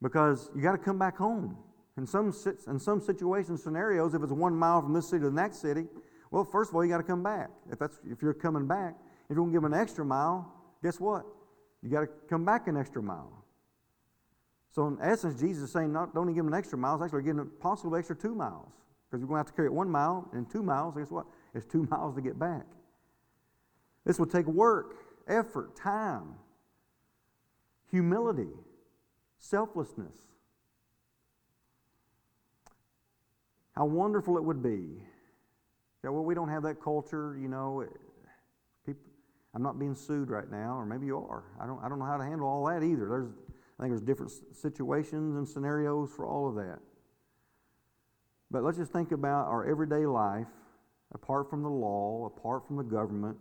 Because 0.00 0.48
you 0.56 0.62
got 0.62 0.72
to 0.72 0.78
come 0.78 0.98
back 0.98 1.18
home. 1.18 1.58
In 1.98 2.06
some, 2.06 2.34
in 2.68 2.78
some 2.78 3.02
situations, 3.02 3.62
scenarios, 3.62 4.14
if 4.14 4.22
it's 4.22 4.32
one 4.32 4.54
mile 4.54 4.80
from 4.80 4.94
this 4.94 5.10
city 5.10 5.20
to 5.20 5.26
the 5.26 5.36
next 5.36 5.58
city, 5.58 5.84
well, 6.30 6.44
first 6.44 6.70
of 6.70 6.76
all, 6.76 6.82
you 6.82 6.90
got 6.90 6.96
to 6.96 7.02
come 7.02 7.22
back. 7.22 7.50
If, 7.70 7.78
that's, 7.78 7.98
if 8.10 8.22
you're 8.22 8.32
coming 8.32 8.66
back, 8.66 8.94
if 9.24 9.30
you're 9.30 9.36
going 9.36 9.50
to 9.50 9.52
give 9.52 9.62
them 9.62 9.74
an 9.74 9.78
extra 9.78 10.06
mile, 10.06 10.50
guess 10.82 10.98
what? 10.98 11.26
You 11.82 11.90
got 11.90 12.00
to 12.00 12.08
come 12.30 12.46
back 12.46 12.66
an 12.66 12.78
extra 12.78 13.02
mile. 13.02 13.44
So, 14.70 14.86
in 14.86 14.96
essence, 15.02 15.38
Jesus 15.38 15.64
is 15.64 15.72
saying, 15.72 15.92
not, 15.92 16.14
don't 16.14 16.24
even 16.24 16.34
give 16.34 16.44
them 16.44 16.54
an 16.54 16.58
extra 16.58 16.78
mile, 16.78 16.94
it's 16.94 17.04
actually 17.04 17.24
giving 17.24 17.36
them 17.36 17.52
possibly 17.60 17.98
extra 17.98 18.16
two 18.16 18.34
miles. 18.34 18.72
Because 19.16 19.22
you're 19.22 19.28
going 19.28 19.42
to 19.42 19.48
have 19.48 19.54
to 19.54 19.56
carry 19.56 19.68
it 19.68 19.72
one 19.72 19.88
mile 19.88 20.28
and 20.34 20.50
two 20.50 20.62
miles. 20.62 20.94
Guess 20.94 21.10
what? 21.10 21.24
It's 21.54 21.64
two 21.64 21.84
miles 21.90 22.14
to 22.16 22.20
get 22.20 22.38
back. 22.38 22.66
This 24.04 24.18
will 24.18 24.26
take 24.26 24.46
work, 24.46 24.96
effort, 25.26 25.74
time, 25.74 26.34
humility, 27.90 28.50
selflessness. 29.38 30.18
How 33.74 33.86
wonderful 33.86 34.36
it 34.36 34.44
would 34.44 34.62
be. 34.62 35.02
Yeah, 36.04 36.10
well, 36.10 36.22
we 36.22 36.34
don't 36.34 36.50
have 36.50 36.64
that 36.64 36.82
culture, 36.82 37.38
you 37.40 37.48
know. 37.48 37.86
People, 38.84 39.00
I'm 39.54 39.62
not 39.62 39.78
being 39.78 39.94
sued 39.94 40.28
right 40.28 40.50
now, 40.50 40.76
or 40.76 40.84
maybe 40.84 41.06
you 41.06 41.16
are. 41.16 41.44
I 41.58 41.66
don't, 41.66 41.82
I 41.82 41.88
don't 41.88 41.98
know 41.98 42.04
how 42.04 42.18
to 42.18 42.24
handle 42.24 42.46
all 42.46 42.66
that 42.66 42.82
either. 42.82 43.08
There's, 43.08 43.28
I 43.78 43.82
think 43.82 43.92
there's 43.92 44.02
different 44.02 44.32
situations 44.54 45.36
and 45.36 45.48
scenarios 45.48 46.10
for 46.14 46.26
all 46.26 46.46
of 46.46 46.54
that. 46.56 46.80
But 48.50 48.62
let's 48.62 48.78
just 48.78 48.92
think 48.92 49.12
about 49.12 49.48
our 49.48 49.68
everyday 49.68 50.06
life, 50.06 50.46
apart 51.12 51.50
from 51.50 51.62
the 51.62 51.68
law, 51.68 52.26
apart 52.26 52.66
from 52.66 52.76
the 52.76 52.84
government. 52.84 53.36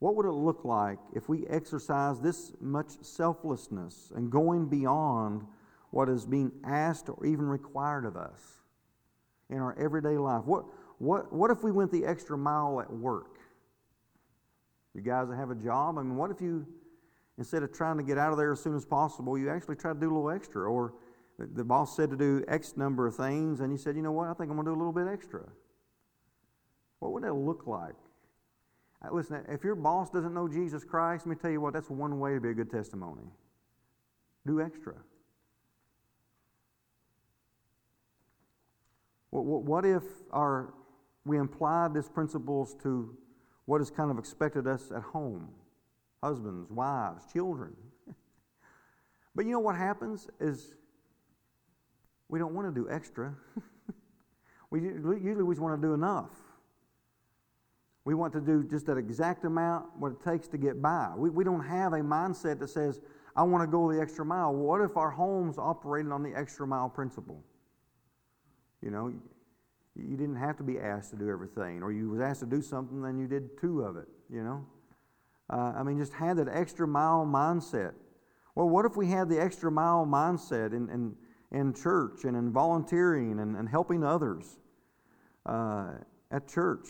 What 0.00 0.16
would 0.16 0.26
it 0.26 0.32
look 0.32 0.64
like 0.64 0.98
if 1.14 1.28
we 1.28 1.46
exercise 1.46 2.20
this 2.20 2.52
much 2.60 3.02
selflessness 3.02 4.12
and 4.14 4.30
going 4.30 4.66
beyond 4.66 5.44
what 5.90 6.08
is 6.08 6.26
being 6.26 6.50
asked 6.64 7.08
or 7.08 7.24
even 7.24 7.46
required 7.46 8.04
of 8.04 8.16
us? 8.16 8.64
in 9.50 9.58
our 9.58 9.76
everyday 9.78 10.18
life? 10.18 10.44
What, 10.44 10.64
what, 10.98 11.32
what 11.32 11.50
if 11.50 11.62
we 11.62 11.72
went 11.72 11.90
the 11.90 12.04
extra 12.04 12.36
mile 12.36 12.80
at 12.80 12.92
work? 12.92 13.38
You 14.94 15.00
guys 15.00 15.28
that 15.28 15.36
have 15.36 15.50
a 15.50 15.54
job, 15.54 15.98
I 15.98 16.02
mean, 16.02 16.16
what 16.16 16.30
if 16.30 16.40
you, 16.40 16.66
instead 17.38 17.62
of 17.62 17.72
trying 17.72 17.96
to 17.96 18.02
get 18.02 18.16
out 18.16 18.30
of 18.30 18.38
there 18.38 18.52
as 18.52 18.60
soon 18.60 18.76
as 18.76 18.84
possible, 18.84 19.36
you 19.36 19.50
actually 19.50 19.76
try 19.76 19.92
to 19.92 19.98
do 19.98 20.06
a 20.06 20.14
little 20.14 20.30
extra? 20.30 20.70
Or 20.70 20.94
the 21.38 21.64
boss 21.64 21.96
said 21.96 22.10
to 22.10 22.16
do 22.16 22.44
X 22.46 22.76
number 22.76 23.06
of 23.06 23.16
things, 23.16 23.60
and 23.60 23.72
you 23.72 23.78
said, 23.78 23.96
you 23.96 24.02
know 24.02 24.12
what, 24.12 24.28
I 24.28 24.34
think 24.34 24.50
I'm 24.50 24.56
going 24.56 24.66
to 24.66 24.70
do 24.70 24.76
a 24.76 24.78
little 24.78 24.92
bit 24.92 25.06
extra. 25.12 25.42
What 27.00 27.12
would 27.12 27.24
that 27.24 27.34
look 27.34 27.66
like? 27.66 27.94
Uh, 29.04 29.12
listen, 29.12 29.44
if 29.48 29.64
your 29.64 29.74
boss 29.74 30.10
doesn't 30.10 30.32
know 30.32 30.48
Jesus 30.48 30.84
Christ, 30.84 31.26
let 31.26 31.36
me 31.36 31.40
tell 31.40 31.50
you 31.50 31.60
what, 31.60 31.74
that's 31.74 31.90
one 31.90 32.20
way 32.20 32.34
to 32.34 32.40
be 32.40 32.50
a 32.50 32.54
good 32.54 32.70
testimony. 32.70 33.24
Do 34.46 34.60
extra. 34.60 34.94
What 39.30 39.84
if 39.84 40.04
our, 40.30 40.72
we 41.24 41.40
apply 41.40 41.88
these 41.88 42.08
principles 42.08 42.76
to 42.84 43.16
what 43.64 43.80
is 43.80 43.90
kind 43.90 44.12
of 44.12 44.18
expected 44.18 44.68
us 44.68 44.92
at 44.94 45.02
home? 45.02 45.48
Husbands, 46.22 46.70
wives, 46.70 47.24
children. 47.32 47.74
but 49.34 49.44
you 49.44 49.50
know 49.50 49.58
what 49.58 49.74
happens 49.74 50.28
is 50.38 50.76
we 52.28 52.38
don't 52.38 52.54
want 52.54 52.72
to 52.72 52.80
do 52.80 52.88
extra. 52.90 53.34
we 54.70 54.80
usually 54.80 55.42
we 55.42 55.54
just 55.54 55.62
want 55.62 55.80
to 55.80 55.86
do 55.86 55.94
enough. 55.94 56.30
We 58.04 58.14
want 58.14 58.32
to 58.34 58.40
do 58.40 58.62
just 58.64 58.86
that 58.86 58.98
exact 58.98 59.44
amount 59.44 59.86
what 59.98 60.12
it 60.12 60.22
takes 60.22 60.46
to 60.48 60.58
get 60.58 60.82
by. 60.82 61.12
We, 61.16 61.30
we 61.30 61.44
don't 61.44 61.64
have 61.64 61.94
a 61.94 62.00
mindset 62.00 62.58
that 62.60 62.68
says, 62.68 63.00
I 63.34 63.42
want 63.42 63.62
to 63.62 63.66
go 63.66 63.90
the 63.90 64.00
extra 64.00 64.24
mile. 64.24 64.54
What 64.54 64.80
if 64.82 64.96
our 64.96 65.10
homes 65.10 65.58
operated 65.58 66.12
on 66.12 66.22
the 66.22 66.34
extra 66.36 66.66
mile 66.66 66.88
principle? 66.88 67.42
You 68.82 68.90
know, 68.90 69.12
you 69.96 70.16
didn't 70.16 70.36
have 70.36 70.56
to 70.58 70.62
be 70.62 70.78
asked 70.78 71.10
to 71.10 71.16
do 71.16 71.30
everything, 71.30 71.82
or 71.82 71.92
you 71.92 72.10
was 72.10 72.20
asked 72.20 72.40
to 72.40 72.46
do 72.46 72.60
something, 72.60 73.00
then 73.00 73.18
you 73.18 73.26
did 73.26 73.58
two 73.58 73.80
of 73.80 73.96
it. 73.96 74.08
You 74.30 74.42
know, 74.42 74.66
uh, 75.50 75.72
I 75.76 75.82
mean, 75.82 75.98
just 75.98 76.12
had 76.12 76.36
that 76.36 76.48
extra 76.48 76.86
mile 76.86 77.24
mindset. 77.24 77.92
Well, 78.54 78.68
what 78.68 78.84
if 78.84 78.96
we 78.96 79.08
had 79.08 79.28
the 79.28 79.40
extra 79.40 79.70
mile 79.70 80.06
mindset 80.06 80.72
in, 80.72 80.88
in, 80.90 81.16
in 81.54 81.72
church 81.72 82.24
and 82.24 82.36
in 82.36 82.52
volunteering 82.52 83.38
and, 83.40 83.56
and 83.56 83.68
helping 83.68 84.04
others 84.04 84.58
uh, 85.46 85.92
at 86.30 86.48
church? 86.48 86.88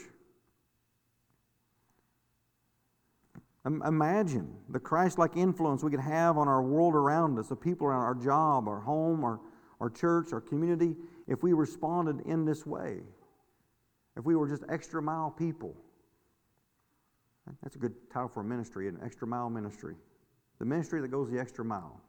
Imagine 3.67 4.55
the 4.69 4.79
Christ 4.79 5.19
like 5.19 5.37
influence 5.37 5.83
we 5.83 5.91
could 5.91 6.01
have 6.01 6.37
on 6.37 6.49
our 6.49 6.63
world 6.63 6.95
around 6.95 7.39
us, 7.39 7.49
the 7.49 7.57
people 7.57 7.87
around 7.87 8.03
our 8.03 8.15
job, 8.15 8.69
our 8.69 8.81
home, 8.81 9.25
our, 9.25 9.41
our 9.81 9.89
church, 9.89 10.35
our 10.35 10.41
community, 10.41 10.95
if 11.29 11.43
we 11.43 11.55
responded 11.55 12.21
in 12.27 12.45
this 12.45 12.67
way. 12.67 13.01
If 14.17 14.25
we 14.25 14.37
were 14.37 14.49
just 14.49 14.65
extra 14.69 15.01
mile 15.03 15.31
people. 15.31 15.75
That's 17.63 17.75
a 17.75 17.79
good 17.79 17.95
title 18.13 18.29
for 18.29 18.41
a 18.41 18.45
ministry, 18.45 18.89
an 18.89 18.99
extra 19.03 19.27
mile 19.27 19.49
ministry. 19.49 19.97
The 20.59 20.67
ministry 20.67 21.01
that 21.01 21.09
goes 21.09 21.31
the 21.31 21.41
extra 21.41 21.65
mile. 21.65 22.01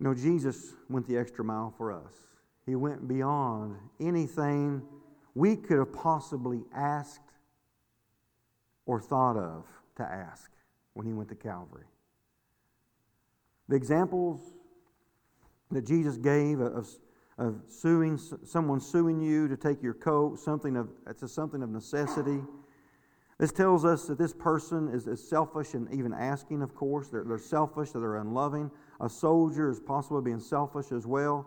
No, 0.00 0.14
Jesus 0.14 0.74
went 0.88 1.06
the 1.06 1.16
extra 1.16 1.44
mile 1.44 1.74
for 1.76 1.92
us. 1.92 2.12
He 2.66 2.76
went 2.76 3.08
beyond 3.08 3.76
anything 4.00 4.82
we 5.34 5.56
could 5.56 5.78
have 5.78 5.92
possibly 5.92 6.62
asked 6.74 7.20
or 8.86 9.00
thought 9.00 9.36
of 9.36 9.64
to 9.96 10.02
ask 10.02 10.50
when 10.94 11.06
he 11.06 11.12
went 11.12 11.28
to 11.28 11.34
Calvary. 11.34 11.86
The 13.68 13.76
examples 13.76 14.40
that 15.70 15.86
Jesus 15.86 16.16
gave 16.16 16.60
of, 16.60 16.88
of 17.36 17.60
suing 17.68 18.18
someone 18.44 18.80
suing 18.80 19.20
you 19.20 19.48
to 19.48 19.56
take 19.56 19.82
your 19.82 19.94
coat, 19.94 20.38
something 20.38 20.76
of 20.76 20.88
it's 21.06 21.22
a, 21.22 21.28
something 21.28 21.62
of 21.62 21.70
necessity. 21.70 22.40
This 23.38 23.52
tells 23.52 23.84
us 23.84 24.06
that 24.06 24.18
this 24.18 24.32
person 24.32 24.88
is, 24.88 25.06
is 25.06 25.26
selfish 25.26 25.74
and 25.74 25.92
even 25.94 26.12
asking, 26.12 26.60
of 26.60 26.74
course. 26.74 27.08
They're, 27.08 27.24
they're 27.24 27.38
selfish, 27.38 27.92
they're 27.92 28.16
unloving. 28.16 28.70
A 29.00 29.08
soldier 29.08 29.70
is 29.70 29.78
possibly 29.78 30.22
being 30.22 30.40
selfish 30.40 30.90
as 30.90 31.06
well. 31.06 31.46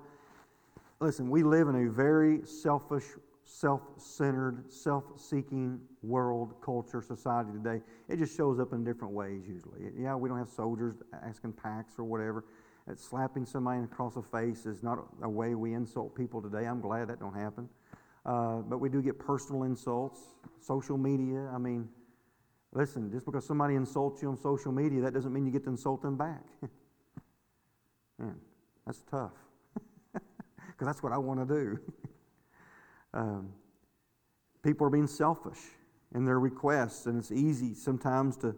Listen, 1.02 1.30
we 1.30 1.44
live 1.44 1.68
in 1.68 1.88
a 1.88 1.92
very 1.92 2.46
selfish, 2.46 3.04
self 3.44 3.82
centered, 3.98 4.72
self 4.72 5.04
seeking 5.20 5.82
world, 6.02 6.54
culture, 6.64 7.02
society 7.02 7.50
today. 7.52 7.82
It 8.08 8.20
just 8.20 8.38
shows 8.38 8.60
up 8.60 8.72
in 8.72 8.86
different 8.86 9.14
ways 9.14 9.44
usually. 9.46 9.82
Yeah, 9.98 10.16
we 10.16 10.30
don't 10.30 10.38
have 10.38 10.50
soldiers 10.50 10.96
asking 11.24 11.54
packs 11.54 11.96
or 11.98 12.06
whatever 12.06 12.46
that 12.88 13.00
slapping 13.00 13.46
somebody 13.46 13.84
across 13.84 14.16
the 14.16 14.22
face 14.22 14.66
is 14.66 14.82
not 14.82 15.06
a 15.22 15.30
way 15.30 15.56
we 15.56 15.74
insult 15.74 16.16
people 16.16 16.42
today. 16.42 16.66
I'm 16.66 16.82
glad 16.82 17.10
that 17.10 17.20
don't 17.20 17.36
happen. 17.36 17.70
Uh, 18.26 18.58
but 18.58 18.80
we 18.80 18.90
do 18.90 19.02
get 19.02 19.18
personal 19.18 19.64
insults, 19.64 20.20
social 20.60 20.98
media. 20.98 21.50
I 21.54 21.58
mean, 21.58 21.90
listen, 22.74 23.12
just 23.12 23.26
because 23.26 23.46
somebody 23.46 23.76
insults 23.76 24.22
you 24.22 24.30
on 24.30 24.38
social 24.38 24.72
media, 24.72 25.02
that 25.02 25.14
doesn't 25.14 25.34
mean 25.34 25.46
you 25.46 25.52
get 25.52 25.64
to 25.64 25.70
insult 25.70 26.02
them 26.02 26.18
back. 26.18 26.44
Man, 28.20 28.36
that's 28.86 29.02
tough. 29.10 29.34
Because 30.68 30.96
that's 30.96 31.04
what 31.04 31.12
I 31.12 31.18
want 31.20 31.48
to 31.48 31.54
do. 31.54 31.80
um, 33.14 33.50
people 34.64 34.88
are 34.88 34.90
being 34.90 35.06
selfish 35.06 35.60
in 36.16 36.26
their 36.26 36.40
requests, 36.40 37.06
and 37.06 37.20
it's 37.20 37.32
easy 37.32 37.76
sometimes 37.76 38.36
to 38.38 38.56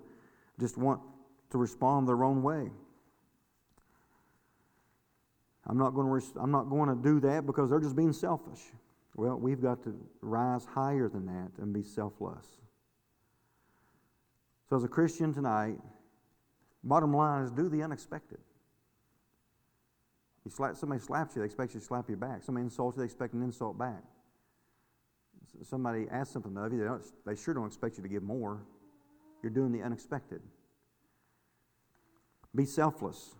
just 0.57 0.77
want 0.77 1.01
to 1.49 1.57
respond 1.57 2.07
their 2.07 2.23
own 2.23 2.41
way. 2.43 2.69
I'm 5.65 5.77
not 5.77 5.91
going 5.91 6.07
to, 6.07 6.13
res- 6.13 6.33
I'm 6.35 6.51
not 6.51 6.69
going 6.69 6.89
to 6.89 6.95
do 6.95 7.19
that 7.21 7.45
because 7.45 7.69
they're 7.69 7.79
just 7.79 7.95
being 7.95 8.13
selfish. 8.13 8.61
Well, 9.15 9.37
we've 9.37 9.61
got 9.61 9.83
to 9.83 9.95
rise 10.21 10.65
higher 10.65 11.07
than 11.07 11.25
that 11.27 11.51
and 11.61 11.73
be 11.73 11.83
selfless. 11.83 12.45
So, 14.69 14.75
as 14.75 14.83
a 14.83 14.87
Christian 14.87 15.33
tonight, 15.33 15.77
bottom 16.83 17.13
line 17.13 17.43
is 17.43 17.51
do 17.51 17.69
the 17.69 17.83
unexpected. 17.83 18.39
You 20.45 20.51
slap, 20.51 20.75
somebody 20.75 21.01
slaps 21.01 21.35
you, 21.35 21.41
they 21.41 21.45
expect 21.45 21.73
you 21.73 21.79
to 21.79 21.85
slap 21.85 22.09
you 22.09 22.17
back. 22.17 22.43
Somebody 22.43 22.65
insults 22.65 22.97
you, 22.97 23.01
they 23.01 23.05
expect 23.05 23.33
an 23.33 23.43
insult 23.43 23.77
back. 23.77 24.03
Somebody 25.61 26.07
asks 26.11 26.33
something 26.33 26.57
of 26.57 26.73
you, 26.73 26.79
they, 26.79 26.85
don't, 26.85 27.03
they 27.25 27.35
sure 27.35 27.53
don't 27.53 27.67
expect 27.67 27.97
you 27.97 28.03
to 28.03 28.09
give 28.09 28.23
more. 28.23 28.63
You're 29.43 29.51
doing 29.51 29.71
the 29.71 29.81
unexpected. 29.81 30.41
Be 32.55 32.65
selfless. 32.65 33.35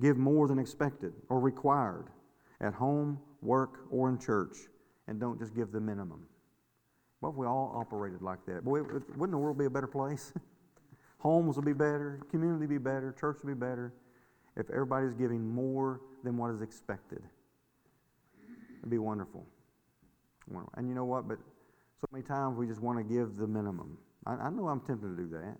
Give 0.00 0.16
more 0.16 0.46
than 0.48 0.58
expected 0.58 1.12
or 1.28 1.40
required 1.40 2.06
at 2.60 2.74
home, 2.74 3.18
work, 3.40 3.80
or 3.90 4.08
in 4.08 4.18
church. 4.18 4.56
And 5.08 5.18
don't 5.18 5.38
just 5.38 5.56
give 5.56 5.72
the 5.72 5.80
minimum. 5.80 6.22
What 7.20 7.30
if 7.30 7.34
we 7.34 7.46
all 7.46 7.72
operated 7.74 8.22
like 8.22 8.44
that? 8.46 8.64
Boy, 8.64 8.82
wouldn't 8.82 9.32
the 9.32 9.38
world 9.38 9.58
be 9.58 9.64
a 9.64 9.70
better 9.70 9.88
place? 9.88 10.32
Homes 11.18 11.56
would 11.56 11.64
be 11.64 11.72
better, 11.72 12.20
community 12.30 12.60
would 12.60 12.68
be 12.68 12.78
better, 12.78 13.12
church 13.18 13.38
would 13.42 13.48
be 13.48 13.58
better 13.58 13.92
if 14.56 14.70
everybody's 14.70 15.14
giving 15.14 15.52
more 15.52 16.00
than 16.22 16.36
what 16.36 16.52
is 16.52 16.62
expected. 16.62 17.22
It'd 18.78 18.90
be 18.90 18.98
wonderful. 18.98 19.44
And 20.76 20.88
you 20.88 20.94
know 20.94 21.04
what? 21.04 21.26
But 21.26 21.38
so 22.00 22.06
many 22.12 22.24
times 22.24 22.56
we 22.56 22.66
just 22.66 22.80
want 22.80 22.98
to 22.98 23.04
give 23.04 23.36
the 23.36 23.46
minimum. 23.46 23.98
I, 24.26 24.34
I 24.34 24.50
know 24.50 24.68
I'm 24.68 24.80
tempted 24.80 25.16
to 25.16 25.22
do 25.22 25.28
that. 25.30 25.56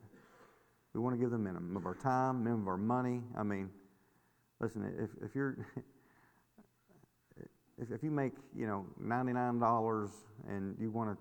We 0.94 1.00
want 1.00 1.14
to 1.14 1.20
give 1.20 1.30
the 1.30 1.38
minimum 1.38 1.76
of 1.76 1.86
our 1.86 1.94
time, 1.94 2.44
minimum 2.44 2.62
of 2.62 2.68
our 2.68 2.76
money. 2.76 3.20
I 3.36 3.42
mean, 3.42 3.70
listen, 4.60 4.84
if, 4.98 5.10
if 5.22 5.34
you're 5.34 5.66
if, 7.80 7.90
if 7.90 8.02
you 8.02 8.10
make 8.10 8.32
you 8.56 8.66
know 8.66 8.86
ninety 9.00 9.32
nine 9.32 9.58
dollars 9.58 10.10
and 10.48 10.76
you 10.80 10.90
want 10.90 11.10
to 11.10 11.16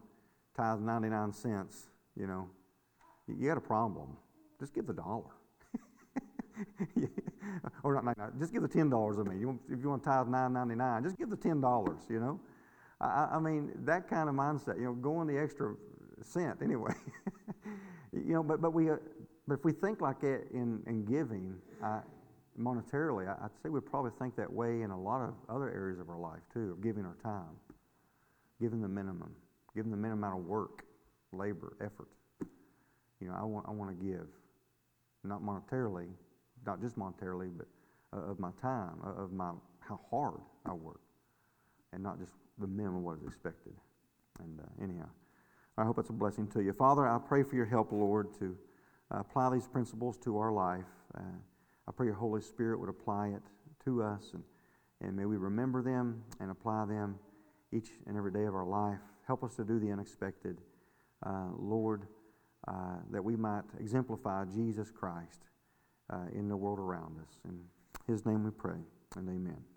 tithe 0.56 0.80
ninety 0.80 1.10
nine 1.10 1.32
cents, 1.34 1.88
you 2.15 2.28
know, 2.28 2.50
you, 3.28 3.36
you 3.39 3.48
got 3.48 3.58
a 3.58 3.62
problem. 3.62 4.17
Just 4.60 4.74
give 4.74 4.88
the 4.88 4.93
dollar. 4.93 5.24
or 7.84 7.93
not 7.93 8.06
99, 8.06 8.32
just 8.39 8.52
give 8.54 8.62
the 8.62 8.67
ten 8.67 8.89
dollars. 8.89 9.17
I 9.20 9.24
mean, 9.24 9.39
you 9.39 9.60
if 9.72 9.80
you 9.82 9.89
want 9.89 10.04
to 10.04 10.10
tithe 10.10 10.28
nine 10.28 10.54
ninety 10.54 10.76
nine, 10.76 11.04
just 11.04 11.17
give 11.17 11.30
the 11.30 11.38
ten 11.38 11.62
dollars. 11.62 12.02
You 12.10 12.20
know, 12.20 12.39
I, 13.00 13.30
I, 13.34 13.39
mean 13.39 13.72
that 13.86 14.10
kind 14.10 14.30
of 14.30 14.36
mindset. 14.36 14.78
You 14.78 14.86
know, 14.86 14.93
going 14.93 15.28
the 15.28 15.39
extra 15.39 15.76
cent 16.24 16.58
anyway. 16.63 16.93
you 18.13 18.34
know, 18.34 18.43
but 18.43 18.62
but 18.62 18.74
we, 18.74 18.89
uh, 18.89 18.98
but 19.48 19.60
if 19.60 19.65
we 19.65 19.72
think 19.72 20.02
like 20.02 20.20
that 20.22 20.48
in 20.52 20.82
in 20.88 21.06
giving, 21.06 21.56
monetarily, 22.60 23.28
I, 23.28 23.43
would 23.43 23.52
say 23.63 23.70
we 23.70 23.80
probably 23.80 24.12
think 24.20 24.36
that 24.36 24.52
way 24.52 24.82
in 24.82 24.91
a 24.91 25.00
lot 25.00 25.22
of 25.22 25.34
other 25.50 25.70
areas 25.70 26.00
of 26.00 26.10
our 26.10 26.17
life 26.17 26.41
too, 26.54 26.72
of 26.72 26.82
giving 26.82 27.06
our 27.06 27.17
time, 27.24 27.56
giving 28.60 28.82
the 28.82 28.88
minimum, 28.88 29.36
giving 29.76 29.91
the 29.91 29.98
minimum 29.98 30.24
amount 30.24 30.39
of 30.39 30.46
work, 30.46 30.84
labor, 31.32 31.78
effort. 31.82 32.10
You 33.22 33.28
know, 33.28 33.36
I 33.39 33.43
want 33.43 33.65
I 33.67 33.72
want 33.72 33.98
to 33.98 34.06
give, 34.06 34.28
not 35.24 35.41
monetarily, 35.41 36.08
not 36.65 36.82
just 36.82 36.98
monetarily, 36.98 37.50
but 37.56 37.67
uh, 38.13 38.32
of 38.32 38.39
my 38.39 38.52
time, 38.62 38.98
uh, 39.06 39.24
of 39.24 39.32
my 39.32 39.52
how 39.80 40.00
hard 40.10 40.41
I 40.65 40.74
work, 40.74 41.02
and 41.93 42.04
not 42.04 42.20
just 42.20 42.34
the 42.60 42.67
minimum 42.67 43.04
what 43.04 43.17
is 43.17 43.24
expected. 43.26 43.74
And 44.39 44.60
uh, 44.60 44.84
anyhow, 44.84 45.10
I 45.78 45.84
hope 45.84 45.98
it's 46.00 46.10
a 46.10 46.13
blessing 46.13 46.48
to 46.50 46.62
you, 46.62 46.74
Father. 46.74 47.08
I 47.08 47.17
pray 47.20 47.43
for 47.43 47.56
your 47.56 47.65
help, 47.65 47.91
Lord, 47.91 48.28
to 48.39 48.56
uh, 49.12 49.20
apply 49.20 49.52
these 49.52 49.67
principles 49.67 50.17
to 50.20 50.38
our 50.38 50.52
life. 50.52 50.86
Uh, 51.88 51.91
I 51.91 51.91
pray 51.95 52.08
your 52.08 52.15
Holy 52.15 52.41
Spirit 52.41 52.80
would 52.80 52.89
apply 52.89 53.30
it 53.30 53.41
to 53.86 54.04
us, 54.04 54.32
and, 54.34 54.43
and 55.02 55.15
may 55.15 55.26
we 55.26 55.38
remember 55.38 55.82
them 55.82 56.23
and 56.39 56.52
apply 56.52 56.86
them 56.86 57.19
each 57.71 57.89
and 58.06 58.17
every 58.17 58.32
day 58.32 58.45
of 58.45 58.56
our 58.56 58.65
life. 58.65 59.00
Help 59.26 59.43
us 59.43 59.56
to 59.56 59.63
do 59.63 59.80
the 59.80 59.91
unexpected, 59.91 60.58
uh, 61.26 61.47
Lord, 61.58 62.08
that 63.12 63.23
we 63.23 63.36
might 63.36 63.63
exemplify 63.80 64.45
Jesus 64.45 64.91
Christ 64.91 65.41
uh, 66.12 66.26
in 66.34 66.47
the 66.47 66.56
world 66.56 66.80
around 66.80 67.17
us. 67.19 67.38
In 67.45 67.60
His 68.08 68.26
name 68.26 68.43
we 68.43 68.52
pray, 68.52 68.80
and 69.15 69.30
amen. 69.30 69.77